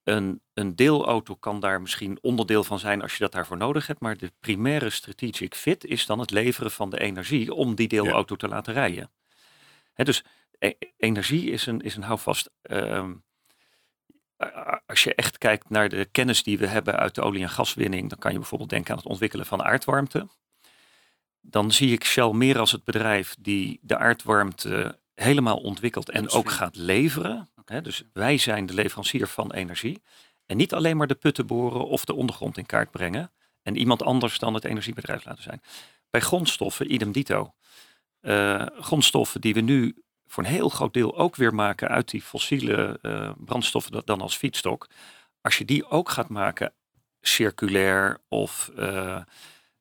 een, 0.04 0.40
een 0.54 0.76
deelauto 0.76 1.35
kan 1.35 1.61
daar 1.61 1.80
misschien 1.80 2.19
onderdeel 2.21 2.64
van 2.64 2.78
zijn 2.78 3.02
als 3.02 3.12
je 3.12 3.19
dat 3.19 3.33
daarvoor 3.33 3.57
nodig 3.57 3.87
hebt, 3.87 4.00
maar 4.00 4.16
de 4.16 4.33
primaire 4.40 4.90
strategic 4.90 5.54
fit 5.54 5.85
is 5.85 6.07
dan 6.07 6.19
het 6.19 6.30
leveren 6.30 6.71
van 6.71 6.90
de 6.90 7.00
energie 7.00 7.54
om 7.54 7.75
die 7.75 7.88
deelauto 7.88 8.37
te 8.37 8.49
laten 8.49 8.73
rijden. 8.73 9.11
Dus 9.95 10.25
e- 10.59 10.73
energie 10.97 11.50
is 11.50 11.66
een, 11.66 11.80
is 11.80 11.97
een 11.97 12.02
houvast. 12.02 12.50
Ehm, 12.62 13.12
als 14.87 15.02
je 15.02 15.14
echt 15.14 15.38
kijkt 15.38 15.71
naar 15.71 15.88
de 15.88 16.04
kennis 16.04 16.42
die 16.42 16.59
we 16.59 16.66
hebben 16.66 16.99
uit 16.99 17.14
de 17.14 17.23
olie- 17.23 17.42
en 17.42 17.50
gaswinning, 17.50 18.09
dan 18.09 18.19
kan 18.19 18.33
je 18.33 18.38
bijvoorbeeld 18.38 18.71
denken 18.71 18.90
aan 18.90 18.99
het 18.99 19.07
ontwikkelen 19.07 19.47
van 19.47 19.62
aardwarmte. 19.62 20.28
Dan 21.40 21.73
zie 21.73 21.92
ik 21.92 22.04
Shell 22.04 22.30
meer 22.30 22.59
als 22.59 22.73
het 22.73 22.85
bedrijf 22.85 23.37
die 23.38 23.78
de 23.83 23.97
aardwarmte 23.97 24.99
helemaal 25.14 25.57
ontwikkelt 25.57 26.11
en 26.11 26.30
ook 26.30 26.50
gaat 26.50 26.76
leveren. 26.76 27.50
Dus 27.64 28.02
wij 28.12 28.38
zijn 28.38 28.67
de 28.67 28.75
leverancier 28.75 29.26
van 29.26 29.52
energie. 29.52 30.02
En 30.47 30.57
niet 30.57 30.75
alleen 30.75 30.97
maar 30.97 31.07
de 31.07 31.14
putten 31.14 31.47
boren 31.47 31.87
of 31.87 32.05
de 32.05 32.14
ondergrond 32.14 32.57
in 32.57 32.67
kaart 32.67 32.90
brengen. 32.90 33.33
En 33.62 33.76
iemand 33.76 34.02
anders 34.02 34.38
dan 34.38 34.55
het 34.55 34.64
energiebedrijf 34.64 35.25
laten 35.25 35.43
zijn. 35.43 35.62
Bij 36.11 36.21
grondstoffen, 36.21 36.93
idem 36.93 37.12
dito. 37.12 37.55
Uh, 38.23 38.67
grondstoffen 38.79 39.40
die 39.40 39.55
we 39.55 39.61
nu 39.61 40.02
voor 40.26 40.45
een 40.45 40.50
heel 40.50 40.69
groot 40.69 40.95
deel 40.95 41.17
ook 41.17 41.37
weer 41.37 41.55
maken 41.55 41.88
uit 41.88 42.11
die 42.11 42.23
fossiele 42.23 42.99
uh, 43.02 43.31
brandstoffen 43.38 44.02
dan 44.05 44.21
als 44.21 44.37
feedstock. 44.37 44.88
Als 45.40 45.59
je 45.59 45.64
die 45.64 45.90
ook 45.90 46.09
gaat 46.09 46.29
maken 46.29 46.73
circulair 47.21 48.21
of 48.29 48.71
uh, 48.79 49.21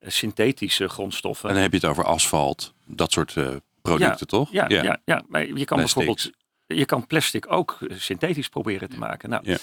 synthetische 0.02 0.90
grondstoffen. 0.90 1.50
En 1.50 1.54
dan 1.54 1.64
heb 1.64 1.72
je 1.72 1.80
het 1.80 1.88
over 1.90 2.04
asfalt, 2.04 2.74
dat 2.86 3.12
soort 3.12 3.36
producten, 3.82 4.28
toch? 4.28 4.52
Ja, 4.52 4.66
ja, 4.68 4.84
ja. 4.84 5.02
ja, 5.06 5.24
maar 5.28 5.46
je 5.46 5.66
kan 5.66 5.78
bijvoorbeeld 5.78 6.32
je 6.76 6.86
kan 6.86 7.08
plastic 7.08 7.52
ook 7.52 7.78
synthetisch 7.90 8.50
proberen 8.50 8.90
te 8.90 8.98
maken. 8.98 9.30
Nou, 9.30 9.58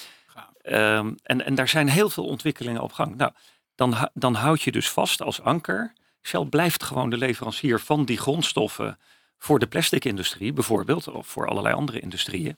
um, 0.62 1.16
en, 1.22 1.44
en 1.44 1.54
daar 1.54 1.68
zijn 1.68 1.88
heel 1.88 2.10
veel 2.10 2.24
ontwikkelingen 2.24 2.82
op 2.82 2.92
gang. 2.92 3.16
Nou, 3.16 3.32
dan, 3.74 4.08
dan 4.14 4.34
houd 4.34 4.62
je 4.62 4.72
dus 4.72 4.90
vast 4.90 5.22
als 5.22 5.40
anker. 5.40 5.92
Shell 6.22 6.44
blijft 6.44 6.82
gewoon 6.82 7.10
de 7.10 7.16
leverancier 7.16 7.80
van 7.80 8.04
die 8.04 8.18
grondstoffen 8.18 8.98
voor 9.38 9.58
de 9.58 9.66
plastic-industrie 9.66 10.52
bijvoorbeeld, 10.52 11.08
of 11.08 11.26
voor 11.26 11.48
allerlei 11.48 11.74
andere 11.74 12.00
industrieën. 12.00 12.56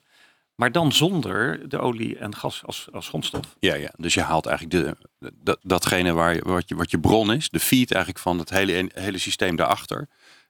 Maar 0.55 0.71
dan 0.71 0.91
zonder 0.91 1.69
de 1.69 1.79
olie 1.79 2.17
en 2.17 2.35
gas 2.35 2.61
als, 2.65 2.87
als 2.91 3.07
grondstof. 3.07 3.55
Ja, 3.59 3.75
ja, 3.75 3.91
dus 3.97 4.13
je 4.13 4.21
haalt 4.21 4.45
eigenlijk 4.45 4.99
de, 5.19 5.29
dat, 5.35 5.59
datgene 5.61 6.13
waar 6.13 6.35
je, 6.35 6.41
wat, 6.43 6.69
je, 6.69 6.75
wat 6.75 6.91
je 6.91 6.99
bron 6.99 7.33
is, 7.33 7.49
de 7.49 7.59
feed 7.59 7.91
eigenlijk 7.91 8.23
van 8.23 8.39
het 8.39 8.49
hele, 8.49 8.89
hele 8.93 9.17
systeem 9.17 9.55
daarachter. 9.55 10.07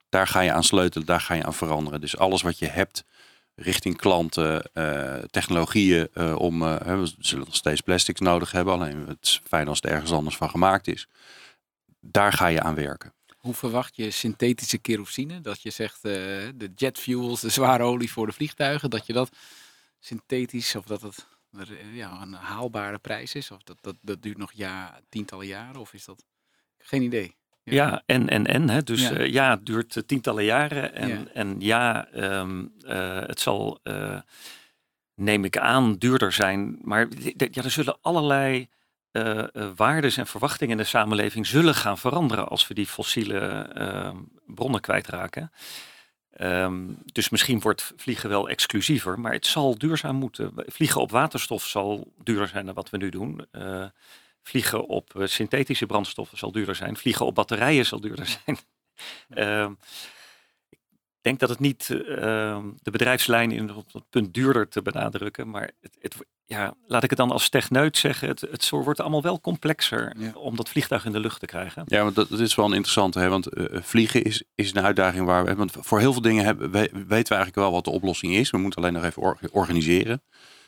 Daar 0.09 0.27
ga 0.27 0.39
je 0.39 0.51
aan 0.51 0.63
sleutelen, 0.63 1.05
daar 1.05 1.21
ga 1.21 1.33
je 1.33 1.43
aan 1.43 1.53
veranderen. 1.53 2.01
Dus 2.01 2.17
alles 2.17 2.41
wat 2.41 2.59
je 2.59 2.67
hebt 2.67 3.03
richting 3.61 3.97
klanten, 3.97 4.69
uh, 4.73 5.15
technologieën 5.15 6.07
uh, 6.13 6.35
om, 6.35 6.61
uh, 6.61 6.77
we 6.77 7.13
zullen 7.19 7.45
nog 7.45 7.55
steeds 7.55 7.81
plastics 7.81 8.19
nodig 8.19 8.51
hebben, 8.51 8.73
alleen 8.73 9.07
het 9.07 9.17
is 9.21 9.41
fijn 9.47 9.67
als 9.67 9.81
het 9.81 9.91
ergens 9.91 10.11
anders 10.11 10.37
van 10.37 10.49
gemaakt 10.49 10.87
is. 10.87 11.07
Daar 11.99 12.33
ga 12.33 12.47
je 12.47 12.61
aan 12.61 12.75
werken. 12.75 13.13
Hoe 13.37 13.53
verwacht 13.53 13.95
je 13.95 14.11
synthetische 14.11 14.77
kerosine? 14.77 15.41
Dat 15.41 15.61
je 15.61 15.69
zegt 15.69 16.01
de 16.01 16.71
jet 16.75 16.99
fuels, 16.99 17.41
de 17.41 17.49
zware 17.49 17.83
olie 17.83 18.11
voor 18.11 18.25
de 18.25 18.33
vliegtuigen, 18.33 18.89
dat 18.89 19.05
je 19.05 19.13
dat 19.13 19.29
synthetisch 19.99 20.75
of 20.75 20.85
dat 20.85 21.01
het 21.01 21.27
ja, 21.93 22.21
een 22.21 22.33
haalbare 22.33 22.97
prijs 22.97 23.35
is? 23.35 23.51
Of 23.51 23.63
dat, 23.63 23.77
dat, 23.81 23.95
dat 24.01 24.21
duurt 24.21 24.37
nog 24.37 24.51
ja, 24.51 24.99
tientallen 25.09 25.47
jaren? 25.47 25.81
Of 25.81 25.93
is 25.93 26.05
dat 26.05 26.25
geen 26.77 27.01
idee? 27.01 27.35
Ja, 27.69 28.03
en, 28.05 28.29
en, 28.29 28.45
en. 28.45 28.69
Hè. 28.69 28.83
Dus 28.83 29.01
ja. 29.01 29.17
Uh, 29.17 29.31
ja, 29.31 29.49
het 29.49 29.65
duurt 29.65 29.95
uh, 29.95 30.03
tientallen 30.03 30.43
jaren. 30.43 30.95
En 30.95 31.09
ja, 31.09 31.17
en 31.33 31.55
ja 31.59 32.07
um, 32.15 32.73
uh, 32.85 33.19
het 33.19 33.39
zal, 33.39 33.79
neem 35.15 35.45
ik 35.45 35.57
aan, 35.57 35.95
duurder 35.95 36.31
zijn. 36.31 36.79
Maar 36.81 37.07
ja, 37.51 37.63
er 37.63 37.71
zullen 37.71 37.97
allerlei 38.01 38.69
waarden 39.75 40.15
en 40.15 40.27
verwachtingen 40.27 40.71
in 40.71 40.83
de 40.83 40.89
samenleving 40.89 41.47
zullen 41.47 41.75
gaan 41.75 41.97
veranderen 41.97 42.47
als 42.47 42.67
we 42.67 42.73
die 42.73 42.87
fossiele 42.87 43.39
ehm, 43.73 44.17
bronnen 44.45 44.81
kwijtraken. 44.81 45.51
Um, 46.41 46.97
dus 47.05 47.29
misschien 47.29 47.59
wordt 47.59 47.93
vliegen 47.95 48.29
wel 48.29 48.49
exclusiever, 48.49 49.19
maar 49.19 49.31
het 49.31 49.45
zal 49.45 49.77
duurzaam 49.77 50.15
moeten. 50.15 50.51
Vliegen 50.55 51.01
op 51.01 51.11
waterstof 51.11 51.65
zal 51.65 52.13
duurder 52.23 52.47
zijn 52.47 52.65
dan 52.65 52.75
wat 52.75 52.89
we 52.89 52.97
nu 52.97 53.09
doen. 53.09 53.45
Vliegen 54.49 54.87
op 54.87 55.13
uh, 55.17 55.27
synthetische 55.27 55.85
brandstoffen 55.85 56.37
zal 56.37 56.51
duurder 56.51 56.75
zijn. 56.75 56.97
Vliegen 56.97 57.25
op 57.25 57.35
batterijen 57.35 57.85
zal 57.85 57.99
duurder 57.99 58.39
zijn. 58.45 58.57
uh, 59.29 59.69
ik 61.19 61.21
denk 61.21 61.39
dat 61.39 61.49
het 61.49 61.59
niet 61.59 61.89
uh, 61.89 61.97
de 62.81 62.91
bedrijfslijn 62.91 63.51
in 63.51 63.75
op 63.75 63.93
het 63.93 64.09
punt 64.09 64.33
duurder 64.33 64.67
te 64.67 64.81
benadrukken. 64.81 65.49
Maar 65.49 65.71
het, 65.81 65.97
het, 65.99 66.15
ja, 66.45 66.73
laat 66.87 67.03
ik 67.03 67.09
het 67.09 67.19
dan 67.19 67.31
als 67.31 67.49
techneut 67.49 67.97
zeggen. 67.97 68.27
Het, 68.27 68.41
het 68.41 68.69
wordt 68.69 68.99
allemaal 68.99 69.21
wel 69.21 69.41
complexer 69.41 70.13
ja. 70.17 70.31
om 70.33 70.55
dat 70.55 70.69
vliegtuig 70.69 71.05
in 71.05 71.11
de 71.11 71.19
lucht 71.19 71.39
te 71.39 71.45
krijgen. 71.45 71.83
Ja, 71.85 72.03
want 72.03 72.15
dat, 72.15 72.29
dat 72.29 72.39
is 72.39 72.55
wel 72.55 72.65
een 72.65 72.73
interessante. 72.73 73.19
Hè? 73.19 73.29
Want 73.29 73.57
uh, 73.57 73.65
vliegen 73.81 74.23
is, 74.23 74.43
is 74.55 74.73
een 74.73 74.83
uitdaging 74.83 75.25
waar 75.25 75.45
we... 75.45 75.55
Want 75.55 75.71
voor 75.79 75.99
heel 75.99 76.13
veel 76.13 76.21
dingen 76.21 76.45
hebben, 76.45 76.71
we, 76.71 76.79
weten 76.79 77.07
we 77.07 77.13
eigenlijk 77.13 77.55
wel 77.55 77.71
wat 77.71 77.83
de 77.83 77.91
oplossing 77.91 78.33
is. 78.33 78.49
We 78.49 78.57
moeten 78.57 78.81
alleen 78.81 78.93
nog 78.93 79.03
even 79.03 79.21
or 79.21 79.37
organiseren. 79.51 80.21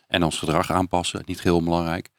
En 0.07 0.23
ons 0.23 0.39
gedrag 0.39 0.71
aanpassen. 0.71 1.21
Niet 1.25 1.41
heel 1.41 1.63
belangrijk. 1.63 2.09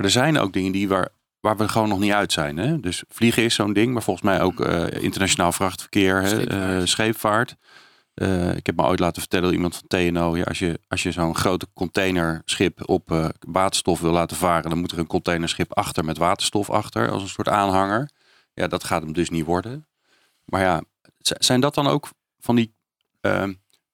Maar 0.00 0.08
er 0.08 0.14
zijn 0.14 0.38
ook 0.38 0.52
dingen 0.52 0.72
die 0.72 0.88
waar, 0.88 1.08
waar 1.40 1.56
we 1.56 1.68
gewoon 1.68 1.88
nog 1.88 1.98
niet 1.98 2.12
uit 2.12 2.32
zijn. 2.32 2.56
Hè? 2.56 2.80
Dus 2.80 3.02
vliegen 3.08 3.42
is 3.42 3.54
zo'n 3.54 3.72
ding, 3.72 3.92
maar 3.92 4.02
volgens 4.02 4.26
mij 4.26 4.40
ook 4.40 4.60
uh, 4.60 4.90
internationaal 4.90 5.52
vrachtverkeer, 5.52 6.26
scheepvaart. 6.26 6.80
Uh, 6.80 6.86
scheepvaart. 6.86 7.56
Uh, 8.14 8.56
ik 8.56 8.66
heb 8.66 8.76
me 8.76 8.82
ooit 8.82 9.00
laten 9.00 9.20
vertellen 9.20 9.44
door 9.44 9.54
iemand 9.54 9.76
van 9.76 9.86
TNO, 9.86 10.36
ja, 10.36 10.42
als 10.42 10.58
je, 10.58 10.80
als 10.88 11.02
je 11.02 11.12
zo'n 11.12 11.36
grote 11.36 11.66
containerschip 11.74 12.88
op 12.88 13.32
waterstof 13.40 14.00
wil 14.00 14.12
laten 14.12 14.36
varen, 14.36 14.70
dan 14.70 14.78
moet 14.78 14.92
er 14.92 14.98
een 14.98 15.06
containerschip 15.06 15.72
achter 15.72 16.04
met 16.04 16.18
waterstof 16.18 16.70
achter, 16.70 17.10
als 17.10 17.22
een 17.22 17.28
soort 17.28 17.48
aanhanger. 17.48 18.10
Ja, 18.54 18.66
dat 18.66 18.84
gaat 18.84 19.02
hem 19.02 19.12
dus 19.12 19.30
niet 19.30 19.44
worden. 19.44 19.86
Maar 20.44 20.60
ja, 20.60 20.82
zijn 21.18 21.60
dat 21.60 21.74
dan 21.74 21.86
ook 21.86 22.08
van 22.38 22.56
die 22.56 22.74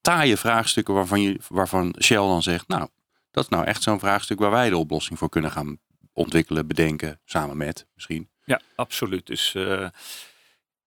taaie 0.01 0.37
vraagstukken 0.37 0.95
waarvan, 0.95 1.21
je, 1.21 1.41
waarvan 1.49 1.95
Shell 2.03 2.17
dan 2.17 2.43
zegt, 2.43 2.69
nou, 2.69 2.89
dat 3.31 3.45
is 3.45 3.51
nou 3.51 3.65
echt 3.65 3.83
zo'n 3.83 3.99
vraagstuk 3.99 4.39
waar 4.39 4.51
wij 4.51 4.69
de 4.69 4.77
oplossing 4.77 5.19
voor 5.19 5.29
kunnen 5.29 5.51
gaan 5.51 5.79
ontwikkelen, 6.17 6.67
bedenken, 6.67 7.21
samen 7.25 7.57
met 7.57 7.87
misschien. 7.95 8.29
Ja, 8.45 8.61
absoluut. 8.75 9.27
Dus 9.27 9.55
uh, 9.55 9.89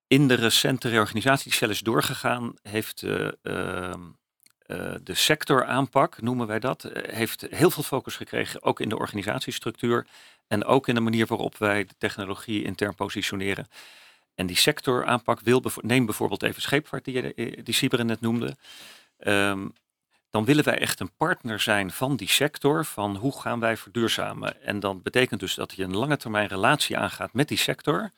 in 0.08 0.28
de 0.28 0.34
recente 0.34 0.90
reorganisatie 0.90 1.44
die 1.44 1.54
Shell 1.54 1.80
doorgegaan, 1.84 2.54
heeft 2.62 3.02
uh, 3.02 3.30
uh, 3.44 3.94
de 5.04 5.14
sectoraanpak, 5.14 6.22
noemen 6.22 6.48
wij 6.48 6.60
dat, 6.60 6.90
heeft 6.94 7.46
heel 7.50 7.72
veel 7.72 7.84
focus 7.84 8.16
gekregen, 8.16 8.64
ook 8.64 8.80
in 8.80 8.90
de 8.90 8.98
organisatiestructuur 8.98 10.08
en 10.48 10.66
ook 10.66 10.88
in 10.88 10.96
de 10.96 11.02
manier 11.02 11.26
waarop 11.26 11.58
wij 11.58 11.86
de 11.86 11.96
technologie 11.98 12.64
intern 12.64 12.96
positioneren. 12.96 13.68
En 14.36 14.46
die 14.46 14.58
sectoraanpak 14.58 15.40
wil, 15.40 15.64
neem 15.82 16.06
bijvoorbeeld 16.06 16.44
even 16.44 16.62
scheepvaart, 16.62 17.06
die, 17.06 17.64
die 17.64 17.74
Siberen 17.74 18.06
net 18.06 18.22
noemde. 18.22 18.56
Um, 19.20 19.74
dan 20.30 20.46
willen 20.46 20.64
wij 20.64 20.80
echt 20.80 21.00
een 21.00 21.16
partner 21.18 21.60
zijn 21.60 21.92
van 21.92 22.16
die 22.16 22.30
sector, 22.30 22.86
van 22.86 23.16
hoe 23.16 23.40
gaan 23.40 23.60
wij 23.60 23.78
verduurzamen. 23.78 24.64
En 24.64 24.80
dan 24.80 25.02
betekent 25.02 25.40
dus 25.40 25.56
dat 25.56 25.74
je 25.76 25.84
een 25.84 25.98
lange 25.98 26.18
termijn 26.18 26.48
relatie 26.48 26.98
aangaat 26.98 27.34
met 27.34 27.48
die 27.48 27.58
sector. 27.58 28.12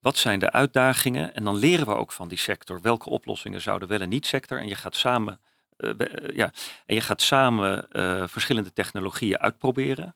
Wat 0.00 0.16
zijn 0.16 0.38
de 0.38 0.52
uitdagingen? 0.52 1.34
En 1.34 1.44
dan 1.44 1.56
leren 1.56 1.86
we 1.86 1.94
ook 1.94 2.12
van 2.12 2.28
die 2.28 2.38
sector 2.38 2.80
welke 2.80 3.10
oplossingen 3.10 3.60
zouden 3.60 3.88
wel 3.88 4.00
en 4.00 4.08
niet 4.08 4.26
sector. 4.26 4.58
En 4.58 4.68
je 4.68 4.74
gaat 4.74 4.96
samen, 4.96 5.40
uh, 5.78 5.90
ja, 6.34 6.52
en 6.86 6.94
je 6.94 7.00
gaat 7.00 7.22
samen 7.22 7.86
uh, 7.92 8.26
verschillende 8.26 8.72
technologieën 8.72 9.38
uitproberen. 9.38 10.12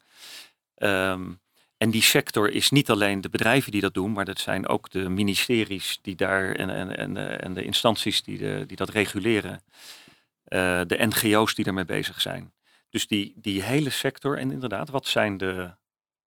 Um, 0.76 1.40
en 1.76 1.90
die 1.90 2.02
sector 2.02 2.50
is 2.50 2.70
niet 2.70 2.90
alleen 2.90 3.20
de 3.20 3.28
bedrijven 3.28 3.72
die 3.72 3.80
dat 3.80 3.94
doen, 3.94 4.12
maar 4.12 4.24
dat 4.24 4.38
zijn 4.38 4.68
ook 4.68 4.90
de 4.90 5.08
ministeries 5.08 5.98
die 6.02 6.16
daar 6.16 6.54
en, 6.54 6.70
en, 6.70 6.96
en, 6.96 7.40
en 7.40 7.54
de 7.54 7.64
instanties 7.64 8.22
die, 8.22 8.38
de, 8.38 8.64
die 8.66 8.76
dat 8.76 8.88
reguleren. 8.88 9.62
Uh, 10.50 10.80
de 10.86 11.06
NGO's 11.06 11.54
die 11.54 11.64
ermee 11.64 11.84
bezig 11.84 12.20
zijn. 12.20 12.52
Dus 12.88 13.06
die, 13.06 13.32
die 13.36 13.62
hele 13.62 13.90
sector 13.90 14.38
en 14.38 14.50
inderdaad, 14.50 14.90
wat 14.90 15.06
zijn, 15.06 15.36
de, 15.36 15.70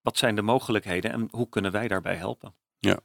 wat 0.02 0.18
zijn 0.18 0.36
de 0.36 0.42
mogelijkheden 0.42 1.12
en 1.12 1.28
hoe 1.32 1.50
kunnen 1.50 1.72
wij 1.72 1.88
daarbij 1.88 2.16
helpen? 2.16 2.54
Ja. 2.80 3.00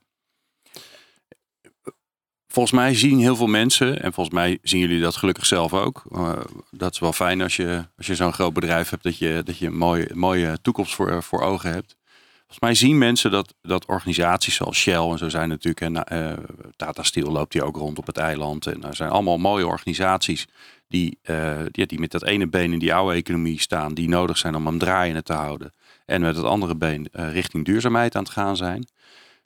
Volgens 2.47 2.75
mij 2.75 2.95
zien 2.95 3.19
heel 3.19 3.37
veel 3.37 3.47
mensen, 3.47 4.03
en 4.03 4.13
volgens 4.13 4.37
mij 4.37 4.59
zien 4.63 4.81
jullie 4.81 5.01
dat 5.01 5.17
gelukkig 5.17 5.47
zelf 5.47 5.75
ook. 5.75 6.03
Uh, 6.11 6.41
dat 6.71 6.93
is 6.93 6.99
wel 6.99 7.13
fijn 7.13 7.43
als 7.43 7.57
je, 7.57 7.85
als 7.97 8.07
je 8.07 8.15
zo'n 8.15 8.33
groot 8.33 8.53
bedrijf 8.53 8.91
hebt, 8.91 9.03
dat 9.03 9.19
je, 9.19 9.43
dat 9.45 9.59
je 9.59 9.67
een 9.67 9.77
mooie, 9.77 10.11
mooie 10.15 10.59
toekomst 10.63 10.95
voor, 10.95 11.23
voor 11.23 11.41
ogen 11.41 11.73
hebt. 11.73 11.97
Volgens 12.39 12.61
mij 12.61 12.75
zien 12.75 12.99
mensen 12.99 13.31
dat, 13.31 13.55
dat 13.63 13.87
organisaties 13.87 14.55
zoals 14.55 14.79
Shell 14.79 15.11
en 15.11 15.19
zo 15.19 15.29
zijn 15.29 15.49
natuurlijk. 15.49 15.81
En 15.81 16.05
uh, 16.13 16.33
Tata 16.77 17.03
Steel 17.03 17.31
loopt 17.31 17.53
hier 17.53 17.65
ook 17.65 17.77
rond 17.77 17.99
op 17.99 18.07
het 18.07 18.17
eiland. 18.17 18.67
En 18.67 18.85
er 18.85 18.97
zijn 18.97 19.11
allemaal 19.11 19.39
mooie 19.39 19.67
organisaties 19.67 20.47
die, 20.89 21.19
uh, 21.23 21.63
die, 21.71 21.87
die, 21.87 22.01
met 22.01 22.11
dat 22.11 22.25
ene 22.25 22.49
been 22.49 22.73
in 22.73 22.79
die 22.79 22.95
oude 22.95 23.17
economie 23.17 23.61
staan. 23.61 23.95
Die 23.95 24.09
nodig 24.09 24.39
zijn 24.39 24.55
om 24.55 24.67
hem 24.67 24.79
draaiende 24.79 25.23
te 25.23 25.33
houden. 25.33 25.73
En 26.05 26.21
met 26.21 26.37
het 26.37 26.45
andere 26.45 26.77
been 26.77 27.09
uh, 27.13 27.33
richting 27.33 27.65
duurzaamheid 27.65 28.17
aan 28.17 28.23
het 28.23 28.33
gaan 28.33 28.57
zijn. 28.57 28.89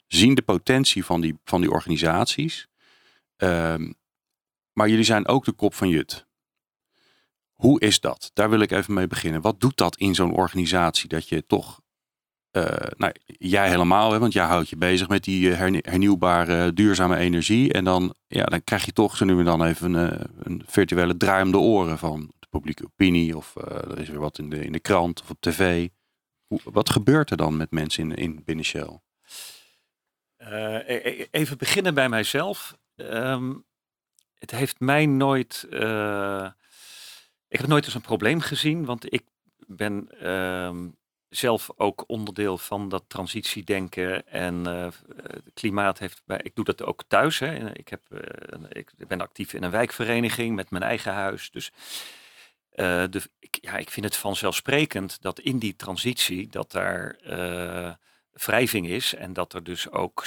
Zien 0.07 0.35
de 0.35 0.41
potentie 0.41 1.05
van 1.05 1.21
die, 1.21 1.37
van 1.45 1.61
die 1.61 1.71
organisaties. 1.71 2.67
Uh, 3.37 3.75
maar 4.73 4.89
jullie 4.89 5.03
zijn 5.03 5.27
ook 5.27 5.45
de 5.45 5.51
kop 5.51 5.73
van 5.73 5.89
Jut. 5.89 6.25
Hoe 7.53 7.79
is 7.79 7.99
dat? 7.99 8.31
Daar 8.33 8.49
wil 8.49 8.59
ik 8.59 8.71
even 8.71 8.93
mee 8.93 9.07
beginnen. 9.07 9.41
Wat 9.41 9.59
doet 9.59 9.77
dat 9.77 9.97
in 9.97 10.15
zo'n 10.15 10.33
organisatie? 10.33 11.09
Dat 11.09 11.29
je 11.29 11.45
toch 11.45 11.81
uh, 12.53 12.65
nou, 12.97 13.13
jij 13.25 13.69
helemaal, 13.69 14.11
hè, 14.11 14.19
want 14.19 14.33
jij 14.33 14.45
houdt 14.45 14.69
je 14.69 14.75
bezig 14.75 15.07
met 15.07 15.23
die 15.23 15.51
eh, 15.51 15.57
hernieuwbare 15.57 16.73
duurzame 16.73 17.17
energie. 17.17 17.73
En 17.73 17.83
dan, 17.83 18.15
ja, 18.27 18.43
dan 18.43 18.63
krijg 18.63 18.85
je 18.85 18.91
toch 18.91 19.17
zo 19.17 19.25
nu 19.25 19.39
en 19.39 19.45
dan 19.45 19.63
even 19.63 19.93
een, 19.93 20.11
eh, 20.11 20.25
een 20.43 20.63
virtuele 20.65 21.17
draai 21.17 21.43
om 21.43 21.51
de 21.51 21.57
oren 21.57 21.97
van 21.97 22.31
publieke 22.49 22.83
opinie 22.83 23.37
of 23.37 23.55
er 23.55 23.99
is 23.99 24.09
weer 24.09 24.19
wat 24.19 24.37
in 24.37 24.49
de, 24.49 24.65
in 24.65 24.71
de 24.71 24.79
krant 24.79 25.21
of 25.21 25.29
op 25.29 25.37
tv. 25.39 25.89
Hoe, 26.47 26.59
wat 26.63 26.89
gebeurt 26.89 27.31
er 27.31 27.37
dan 27.37 27.57
met 27.57 27.71
mensen 27.71 28.03
in, 28.03 28.15
in 28.15 28.43
binnen 28.45 28.65
Shell? 28.65 28.99
E-, 30.37 30.83
e-, 30.85 31.27
even 31.31 31.57
beginnen 31.57 31.93
bij 31.93 32.09
mijzelf. 32.09 32.77
Ehm, 32.95 33.53
het 34.35 34.51
heeft 34.51 34.79
mij 34.79 35.05
nooit. 35.05 35.65
ik 37.47 37.59
heb 37.59 37.67
nooit 37.67 37.85
als 37.85 37.95
een 37.95 38.01
probleem 38.01 38.39
gezien, 38.39 38.85
want 38.85 39.13
ik 39.13 39.23
ben 39.67 40.07
ehm, 40.19 40.87
zelf 41.35 41.69
ook 41.75 42.03
onderdeel 42.07 42.57
van 42.57 42.89
dat 42.89 43.03
transitiedenken 43.07 44.27
en 44.27 44.67
uh, 44.67 44.87
klimaat 45.53 45.99
heeft 45.99 46.21
bij. 46.25 46.39
Ik 46.43 46.55
doe 46.55 46.65
dat 46.65 46.83
ook 46.83 47.03
thuis. 47.07 47.39
Hè. 47.39 47.73
Ik, 47.73 47.87
heb, 47.87 48.01
uh, 48.09 48.19
ik 48.69 49.07
ben 49.07 49.21
actief 49.21 49.53
in 49.53 49.63
een 49.63 49.71
wijkvereniging 49.71 50.55
met 50.55 50.69
mijn 50.69 50.83
eigen 50.83 51.13
huis. 51.13 51.51
Dus 51.51 51.71
de, 52.75 53.21
ik, 53.39 53.57
ja, 53.61 53.77
ik 53.77 53.89
vind 53.89 54.05
het 54.05 54.17
vanzelfsprekend 54.17 55.21
dat 55.21 55.39
in 55.39 55.57
die 55.57 55.75
transitie 55.75 56.47
dat 56.47 56.71
daar 56.71 57.17
wrijving 58.31 58.87
is 58.87 59.15
en 59.15 59.33
dat 59.33 59.53
er 59.53 59.63
dus 59.63 59.89
ook, 59.89 60.25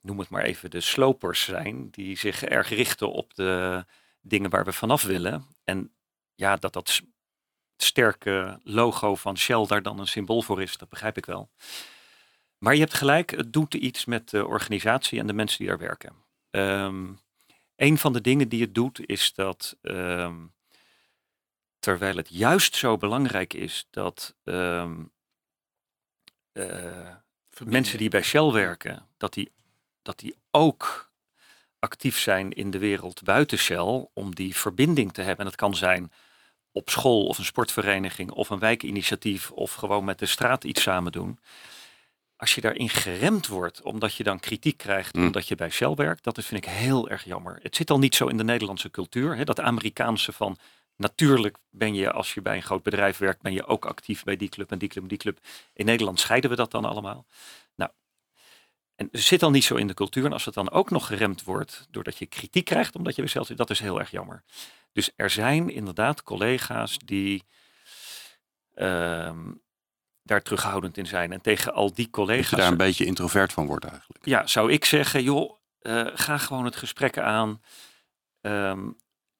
noem 0.00 0.18
het 0.18 0.28
maar 0.28 0.42
even, 0.42 0.70
de 0.70 0.80
slopers 0.80 1.44
zijn 1.44 1.90
die 1.90 2.18
zich 2.18 2.44
erg 2.44 2.68
richten 2.68 3.12
op 3.12 3.34
de 3.34 3.84
dingen 4.20 4.50
waar 4.50 4.64
we 4.64 4.72
vanaf 4.72 5.02
willen. 5.02 5.46
En 5.64 5.92
ja, 6.34 6.56
dat 6.56 6.72
dat 6.72 7.02
sterke 7.82 8.60
logo 8.64 9.14
van 9.14 9.38
Shell 9.38 9.66
daar 9.66 9.82
dan 9.82 9.98
een 9.98 10.06
symbool 10.06 10.42
voor 10.42 10.62
is. 10.62 10.76
Dat 10.76 10.88
begrijp 10.88 11.16
ik 11.16 11.26
wel. 11.26 11.50
Maar 12.58 12.74
je 12.74 12.80
hebt 12.80 12.94
gelijk, 12.94 13.30
het 13.30 13.52
doet 13.52 13.74
iets 13.74 14.04
met 14.04 14.30
de 14.30 14.46
organisatie 14.46 15.18
en 15.18 15.26
de 15.26 15.32
mensen 15.32 15.58
die 15.58 15.68
daar 15.68 15.78
werken. 15.78 16.12
Um, 16.50 17.18
een 17.76 17.98
van 17.98 18.12
de 18.12 18.20
dingen 18.20 18.48
die 18.48 18.60
het 18.60 18.74
doet 18.74 19.08
is 19.08 19.34
dat 19.34 19.76
ehm, 19.82 20.36
terwijl 21.78 22.16
het 22.16 22.28
juist 22.30 22.76
zo 22.76 22.96
belangrijk 22.96 23.54
is 23.54 23.86
dat 23.90 24.34
um, 24.44 25.10
uh, 26.52 27.14
mensen 27.64 27.98
die 27.98 28.10
bij 28.10 28.22
Shell 28.22 28.50
werken, 28.50 29.08
dat 29.16 29.32
die, 29.32 29.52
dat 30.02 30.18
die 30.18 30.36
ook 30.50 31.10
actief 31.78 32.18
zijn 32.18 32.52
in 32.52 32.70
de 32.70 32.78
wereld 32.78 33.22
buiten 33.22 33.58
Shell 33.58 34.08
om 34.12 34.34
die 34.34 34.56
verbinding 34.56 35.12
te 35.12 35.20
hebben. 35.20 35.38
En 35.38 35.44
dat 35.44 35.60
kan 35.60 35.74
zijn 35.74 36.12
op 36.72 36.90
school 36.90 37.26
of 37.26 37.38
een 37.38 37.44
sportvereniging 37.44 38.30
of 38.30 38.50
een 38.50 38.58
wijkinitiatief 38.58 39.50
of 39.50 39.72
gewoon 39.72 40.04
met 40.04 40.18
de 40.18 40.26
straat 40.26 40.64
iets 40.64 40.82
samen 40.82 41.12
doen. 41.12 41.38
Als 42.36 42.54
je 42.54 42.60
daarin 42.60 42.88
geremd 42.88 43.46
wordt 43.46 43.82
omdat 43.82 44.14
je 44.14 44.24
dan 44.24 44.40
kritiek 44.40 44.76
krijgt 44.76 45.14
mm. 45.14 45.26
omdat 45.26 45.48
je 45.48 45.54
bij 45.54 45.70
Shell 45.70 45.94
werkt, 45.94 46.24
dat 46.24 46.38
is, 46.38 46.46
vind 46.46 46.64
ik 46.66 46.70
heel 46.70 47.08
erg 47.08 47.24
jammer. 47.24 47.58
Het 47.62 47.76
zit 47.76 47.90
al 47.90 47.98
niet 47.98 48.14
zo 48.14 48.26
in 48.26 48.36
de 48.36 48.44
Nederlandse 48.44 48.90
cultuur. 48.90 49.36
Hè, 49.36 49.44
dat 49.44 49.60
Amerikaanse 49.60 50.32
van 50.32 50.56
natuurlijk 50.96 51.56
ben 51.70 51.94
je 51.94 52.12
als 52.12 52.34
je 52.34 52.42
bij 52.42 52.56
een 52.56 52.62
groot 52.62 52.82
bedrijf 52.82 53.18
werkt, 53.18 53.42
ben 53.42 53.52
je 53.52 53.66
ook 53.66 53.84
actief 53.84 54.24
bij 54.24 54.36
die 54.36 54.48
club 54.48 54.70
en 54.70 54.78
die 54.78 54.88
club 54.88 55.02
en 55.02 55.08
die 55.08 55.18
club. 55.18 55.38
In 55.74 55.84
Nederland 55.84 56.20
scheiden 56.20 56.50
we 56.50 56.56
dat 56.56 56.70
dan 56.70 56.84
allemaal. 56.84 57.26
En 59.02 59.08
het 59.12 59.20
zit 59.20 59.42
al 59.42 59.50
niet 59.50 59.64
zo 59.64 59.74
in 59.74 59.86
de 59.86 59.94
cultuur. 59.94 60.24
En 60.24 60.32
als 60.32 60.44
het 60.44 60.54
dan 60.54 60.70
ook 60.70 60.90
nog 60.90 61.06
geremd 61.06 61.44
wordt 61.44 61.86
doordat 61.90 62.18
je 62.18 62.26
kritiek 62.26 62.64
krijgt 62.64 62.96
omdat 62.96 63.16
je 63.16 63.26
zit, 63.26 63.56
dat 63.56 63.70
is 63.70 63.80
heel 63.80 63.98
erg 63.98 64.10
jammer. 64.10 64.42
Dus 64.92 65.10
er 65.16 65.30
zijn 65.30 65.70
inderdaad 65.70 66.22
collega's 66.22 66.98
die 66.98 67.44
ehm, 68.74 69.52
daar 70.22 70.42
terughoudend 70.42 70.98
in 70.98 71.06
zijn. 71.06 71.32
En 71.32 71.40
tegen 71.40 71.74
al 71.74 71.94
die 71.94 72.10
collega's. 72.10 72.50
Dat 72.50 72.50
je 72.50 72.56
daar 72.56 72.70
een 72.70 72.76
beetje 72.76 73.04
introvert 73.04 73.52
van 73.52 73.66
wordt 73.66 73.84
eigenlijk. 73.84 74.26
Ja, 74.26 74.46
zou 74.46 74.72
ik 74.72 74.84
zeggen, 74.84 75.22
joh, 75.22 75.56
uh, 75.82 76.06
ga 76.14 76.38
gewoon 76.38 76.64
het 76.64 76.76
gesprek 76.76 77.18
aan. 77.18 77.62
Ehm, 78.40 78.90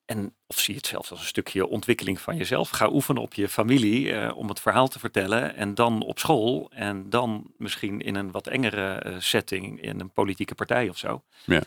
en 0.05 0.37
of 0.47 0.59
zie 0.59 0.77
het 0.77 0.87
zelfs 0.87 1.11
als 1.11 1.21
een 1.21 1.27
stukje 1.27 1.67
ontwikkeling 1.67 2.21
van 2.21 2.37
jezelf. 2.37 2.71
Ga 2.71 2.89
oefenen 2.91 3.23
op 3.23 3.35
je 3.35 3.49
familie 3.49 4.07
uh, 4.07 4.37
om 4.37 4.49
het 4.49 4.61
verhaal 4.61 4.89
te 4.89 4.99
vertellen. 4.99 5.55
En 5.55 5.75
dan 5.75 6.03
op 6.03 6.19
school. 6.19 6.71
En 6.75 7.11
dan 7.11 7.53
misschien 7.57 8.01
in 8.01 8.15
een 8.15 8.31
wat 8.31 8.47
engere 8.47 9.05
uh, 9.07 9.17
setting 9.19 9.81
in 9.81 10.01
een 10.01 10.11
politieke 10.11 10.55
partij 10.55 10.89
of 10.89 10.99
zo. 10.99 11.23
Ja. 11.45 11.63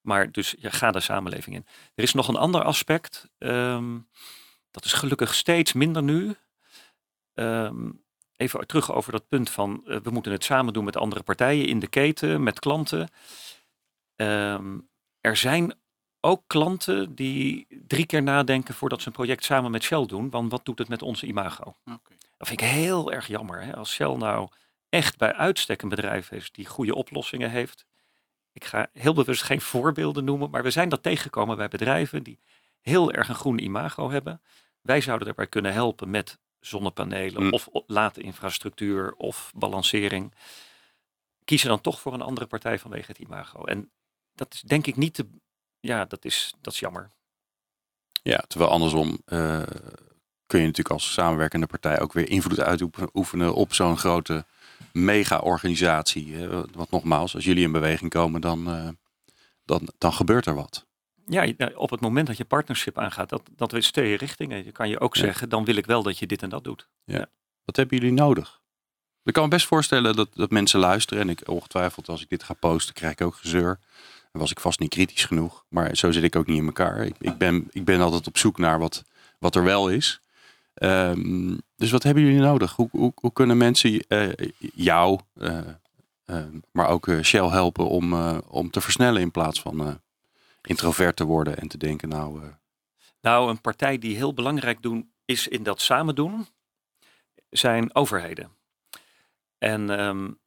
Maar 0.00 0.32
dus 0.32 0.54
je 0.58 0.70
gaat 0.70 0.92
de 0.92 1.00
samenleving 1.00 1.56
in. 1.56 1.66
Er 1.94 2.02
is 2.02 2.14
nog 2.14 2.28
een 2.28 2.36
ander 2.36 2.62
aspect. 2.62 3.28
Um, 3.38 4.08
dat 4.70 4.84
is 4.84 4.92
gelukkig 4.92 5.34
steeds 5.34 5.72
minder 5.72 6.02
nu. 6.02 6.36
Um, 7.34 8.04
even 8.36 8.66
terug 8.66 8.92
over 8.92 9.12
dat 9.12 9.28
punt 9.28 9.50
van 9.50 9.82
uh, 9.84 9.96
we 10.02 10.10
moeten 10.10 10.32
het 10.32 10.44
samen 10.44 10.72
doen 10.72 10.84
met 10.84 10.96
andere 10.96 11.22
partijen 11.22 11.66
in 11.66 11.78
de 11.78 11.88
keten, 11.88 12.42
met 12.42 12.58
klanten. 12.58 13.08
Um, 14.16 14.88
er 15.20 15.36
zijn 15.36 15.74
ook 16.20 16.42
klanten 16.46 17.14
die 17.14 17.66
drie 17.86 18.06
keer 18.06 18.22
nadenken 18.22 18.74
voordat 18.74 19.00
ze 19.00 19.06
een 19.06 19.12
project 19.12 19.44
samen 19.44 19.70
met 19.70 19.82
Shell 19.82 20.06
doen. 20.06 20.30
Want 20.30 20.50
wat 20.50 20.64
doet 20.64 20.78
het 20.78 20.88
met 20.88 21.02
onze 21.02 21.26
imago? 21.26 21.76
Okay. 21.84 22.16
Dat 22.36 22.48
vind 22.48 22.60
ik 22.60 22.66
heel 22.66 23.12
erg 23.12 23.26
jammer. 23.26 23.62
Hè? 23.62 23.76
Als 23.76 23.92
Shell 23.92 24.16
nou 24.16 24.48
echt 24.88 25.18
bij 25.18 25.32
uitstek 25.32 25.82
een 25.82 25.88
bedrijf 25.88 26.30
is 26.30 26.52
die 26.52 26.66
goede 26.66 26.94
oplossingen 26.94 27.50
heeft, 27.50 27.86
ik 28.52 28.64
ga 28.64 28.88
heel 28.92 29.14
bewust 29.14 29.42
geen 29.42 29.60
voorbeelden 29.60 30.24
noemen, 30.24 30.50
maar 30.50 30.62
we 30.62 30.70
zijn 30.70 30.88
dat 30.88 31.02
tegengekomen 31.02 31.56
bij 31.56 31.68
bedrijven 31.68 32.22
die 32.22 32.38
heel 32.80 33.12
erg 33.12 33.28
een 33.28 33.34
groen 33.34 33.58
imago 33.58 34.10
hebben. 34.10 34.42
Wij 34.80 35.00
zouden 35.00 35.26
daarbij 35.26 35.46
kunnen 35.46 35.72
helpen 35.72 36.10
met 36.10 36.38
zonnepanelen 36.60 37.42
mm. 37.42 37.52
of 37.52 37.68
late 37.86 38.20
infrastructuur 38.20 39.14
of 39.14 39.52
balancering. 39.56 40.34
Kiezen 41.44 41.68
dan 41.68 41.80
toch 41.80 42.00
voor 42.00 42.12
een 42.12 42.22
andere 42.22 42.46
partij 42.46 42.78
vanwege 42.78 43.06
het 43.06 43.18
imago. 43.18 43.64
En 43.64 43.90
dat 44.34 44.54
is 44.54 44.60
denk 44.60 44.86
ik 44.86 44.96
niet 44.96 45.14
te. 45.14 45.26
Ja, 45.80 46.04
dat 46.04 46.24
is, 46.24 46.54
dat 46.60 46.72
is 46.72 46.80
jammer. 46.80 47.10
Ja, 48.22 48.44
terwijl 48.48 48.70
andersom 48.70 49.08
uh, 49.26 49.62
kun 50.46 50.60
je 50.60 50.66
natuurlijk 50.66 50.90
als 50.90 51.12
samenwerkende 51.12 51.66
partij 51.66 52.00
ook 52.00 52.12
weer 52.12 52.28
invloed 52.28 52.60
uitoefenen 52.60 53.54
op 53.54 53.74
zo'n 53.74 53.98
grote 53.98 54.44
mega-organisatie. 54.92 56.48
Wat 56.72 56.90
nogmaals, 56.90 57.34
als 57.34 57.44
jullie 57.44 57.64
in 57.64 57.72
beweging 57.72 58.10
komen, 58.10 58.40
dan, 58.40 58.68
uh, 58.68 58.88
dan, 59.64 59.88
dan 59.98 60.12
gebeurt 60.12 60.46
er 60.46 60.54
wat. 60.54 60.86
Ja, 61.26 61.52
op 61.74 61.90
het 61.90 62.00
moment 62.00 62.26
dat 62.26 62.36
je 62.36 62.44
partnership 62.44 62.98
aangaat, 62.98 63.28
dat, 63.28 63.42
dat 63.56 63.72
is 63.72 63.90
twee 63.90 64.16
richtingen. 64.16 64.64
Je 64.64 64.72
kan 64.72 64.88
je 64.88 65.00
ook 65.00 65.16
zeggen, 65.16 65.48
dan 65.48 65.64
wil 65.64 65.76
ik 65.76 65.86
wel 65.86 66.02
dat 66.02 66.18
je 66.18 66.26
dit 66.26 66.42
en 66.42 66.48
dat 66.48 66.64
doet. 66.64 66.88
Ja. 67.04 67.26
Wat 67.64 67.76
hebben 67.76 67.98
jullie 67.98 68.12
nodig? 68.12 68.60
Ik 69.24 69.32
kan 69.32 69.42
me 69.42 69.48
best 69.48 69.66
voorstellen 69.66 70.16
dat, 70.16 70.28
dat 70.34 70.50
mensen 70.50 70.80
luisteren. 70.80 71.22
En 71.22 71.28
ik 71.28 71.48
ongetwijfeld, 71.48 72.08
als 72.08 72.22
ik 72.22 72.28
dit 72.28 72.42
ga 72.42 72.54
posten, 72.54 72.94
krijg 72.94 73.12
ik 73.12 73.20
ook 73.20 73.34
gezeur. 73.34 73.80
Was 74.30 74.50
ik 74.50 74.60
vast 74.60 74.80
niet 74.80 74.90
kritisch 74.90 75.24
genoeg. 75.24 75.64
Maar 75.68 75.96
zo 75.96 76.10
zit 76.10 76.22
ik 76.22 76.36
ook 76.36 76.46
niet 76.46 76.58
in 76.58 76.66
elkaar. 76.66 77.04
Ik, 77.04 77.14
ik, 77.18 77.38
ben, 77.38 77.68
ik 77.70 77.84
ben 77.84 78.00
altijd 78.00 78.26
op 78.26 78.38
zoek 78.38 78.58
naar 78.58 78.78
wat, 78.78 79.04
wat 79.38 79.54
er 79.54 79.64
wel 79.64 79.88
is. 79.88 80.20
Um, 80.74 81.60
dus 81.76 81.90
wat 81.90 82.02
hebben 82.02 82.22
jullie 82.22 82.40
nodig? 82.40 82.72
Hoe, 82.72 82.88
hoe, 82.92 83.12
hoe 83.14 83.32
kunnen 83.32 83.56
mensen 83.56 84.04
uh, 84.08 84.32
jou, 84.74 85.20
uh, 85.34 85.58
uh, 86.26 86.44
maar 86.72 86.88
ook 86.88 87.10
Shell 87.22 87.48
helpen 87.48 87.88
om, 87.88 88.14
om 88.40 88.70
te 88.70 88.80
versnellen 88.80 89.20
in 89.20 89.30
plaats 89.30 89.60
van 89.60 90.00
introvert 90.62 91.16
te 91.16 91.24
worden 91.24 91.58
en 91.58 91.68
te 91.68 91.78
denken 91.78 92.08
nou... 92.08 92.40
Nou, 93.20 93.50
een 93.50 93.60
partij 93.60 93.98
die 93.98 94.16
heel 94.16 94.34
belangrijk 94.34 94.82
doen, 94.82 95.12
is 95.24 95.48
in 95.48 95.62
dat 95.62 95.80
samen 95.80 96.14
doen, 96.14 96.46
zijn 97.50 97.94
overheden. 97.94 98.50
En 99.58 100.00
um, 100.00 100.38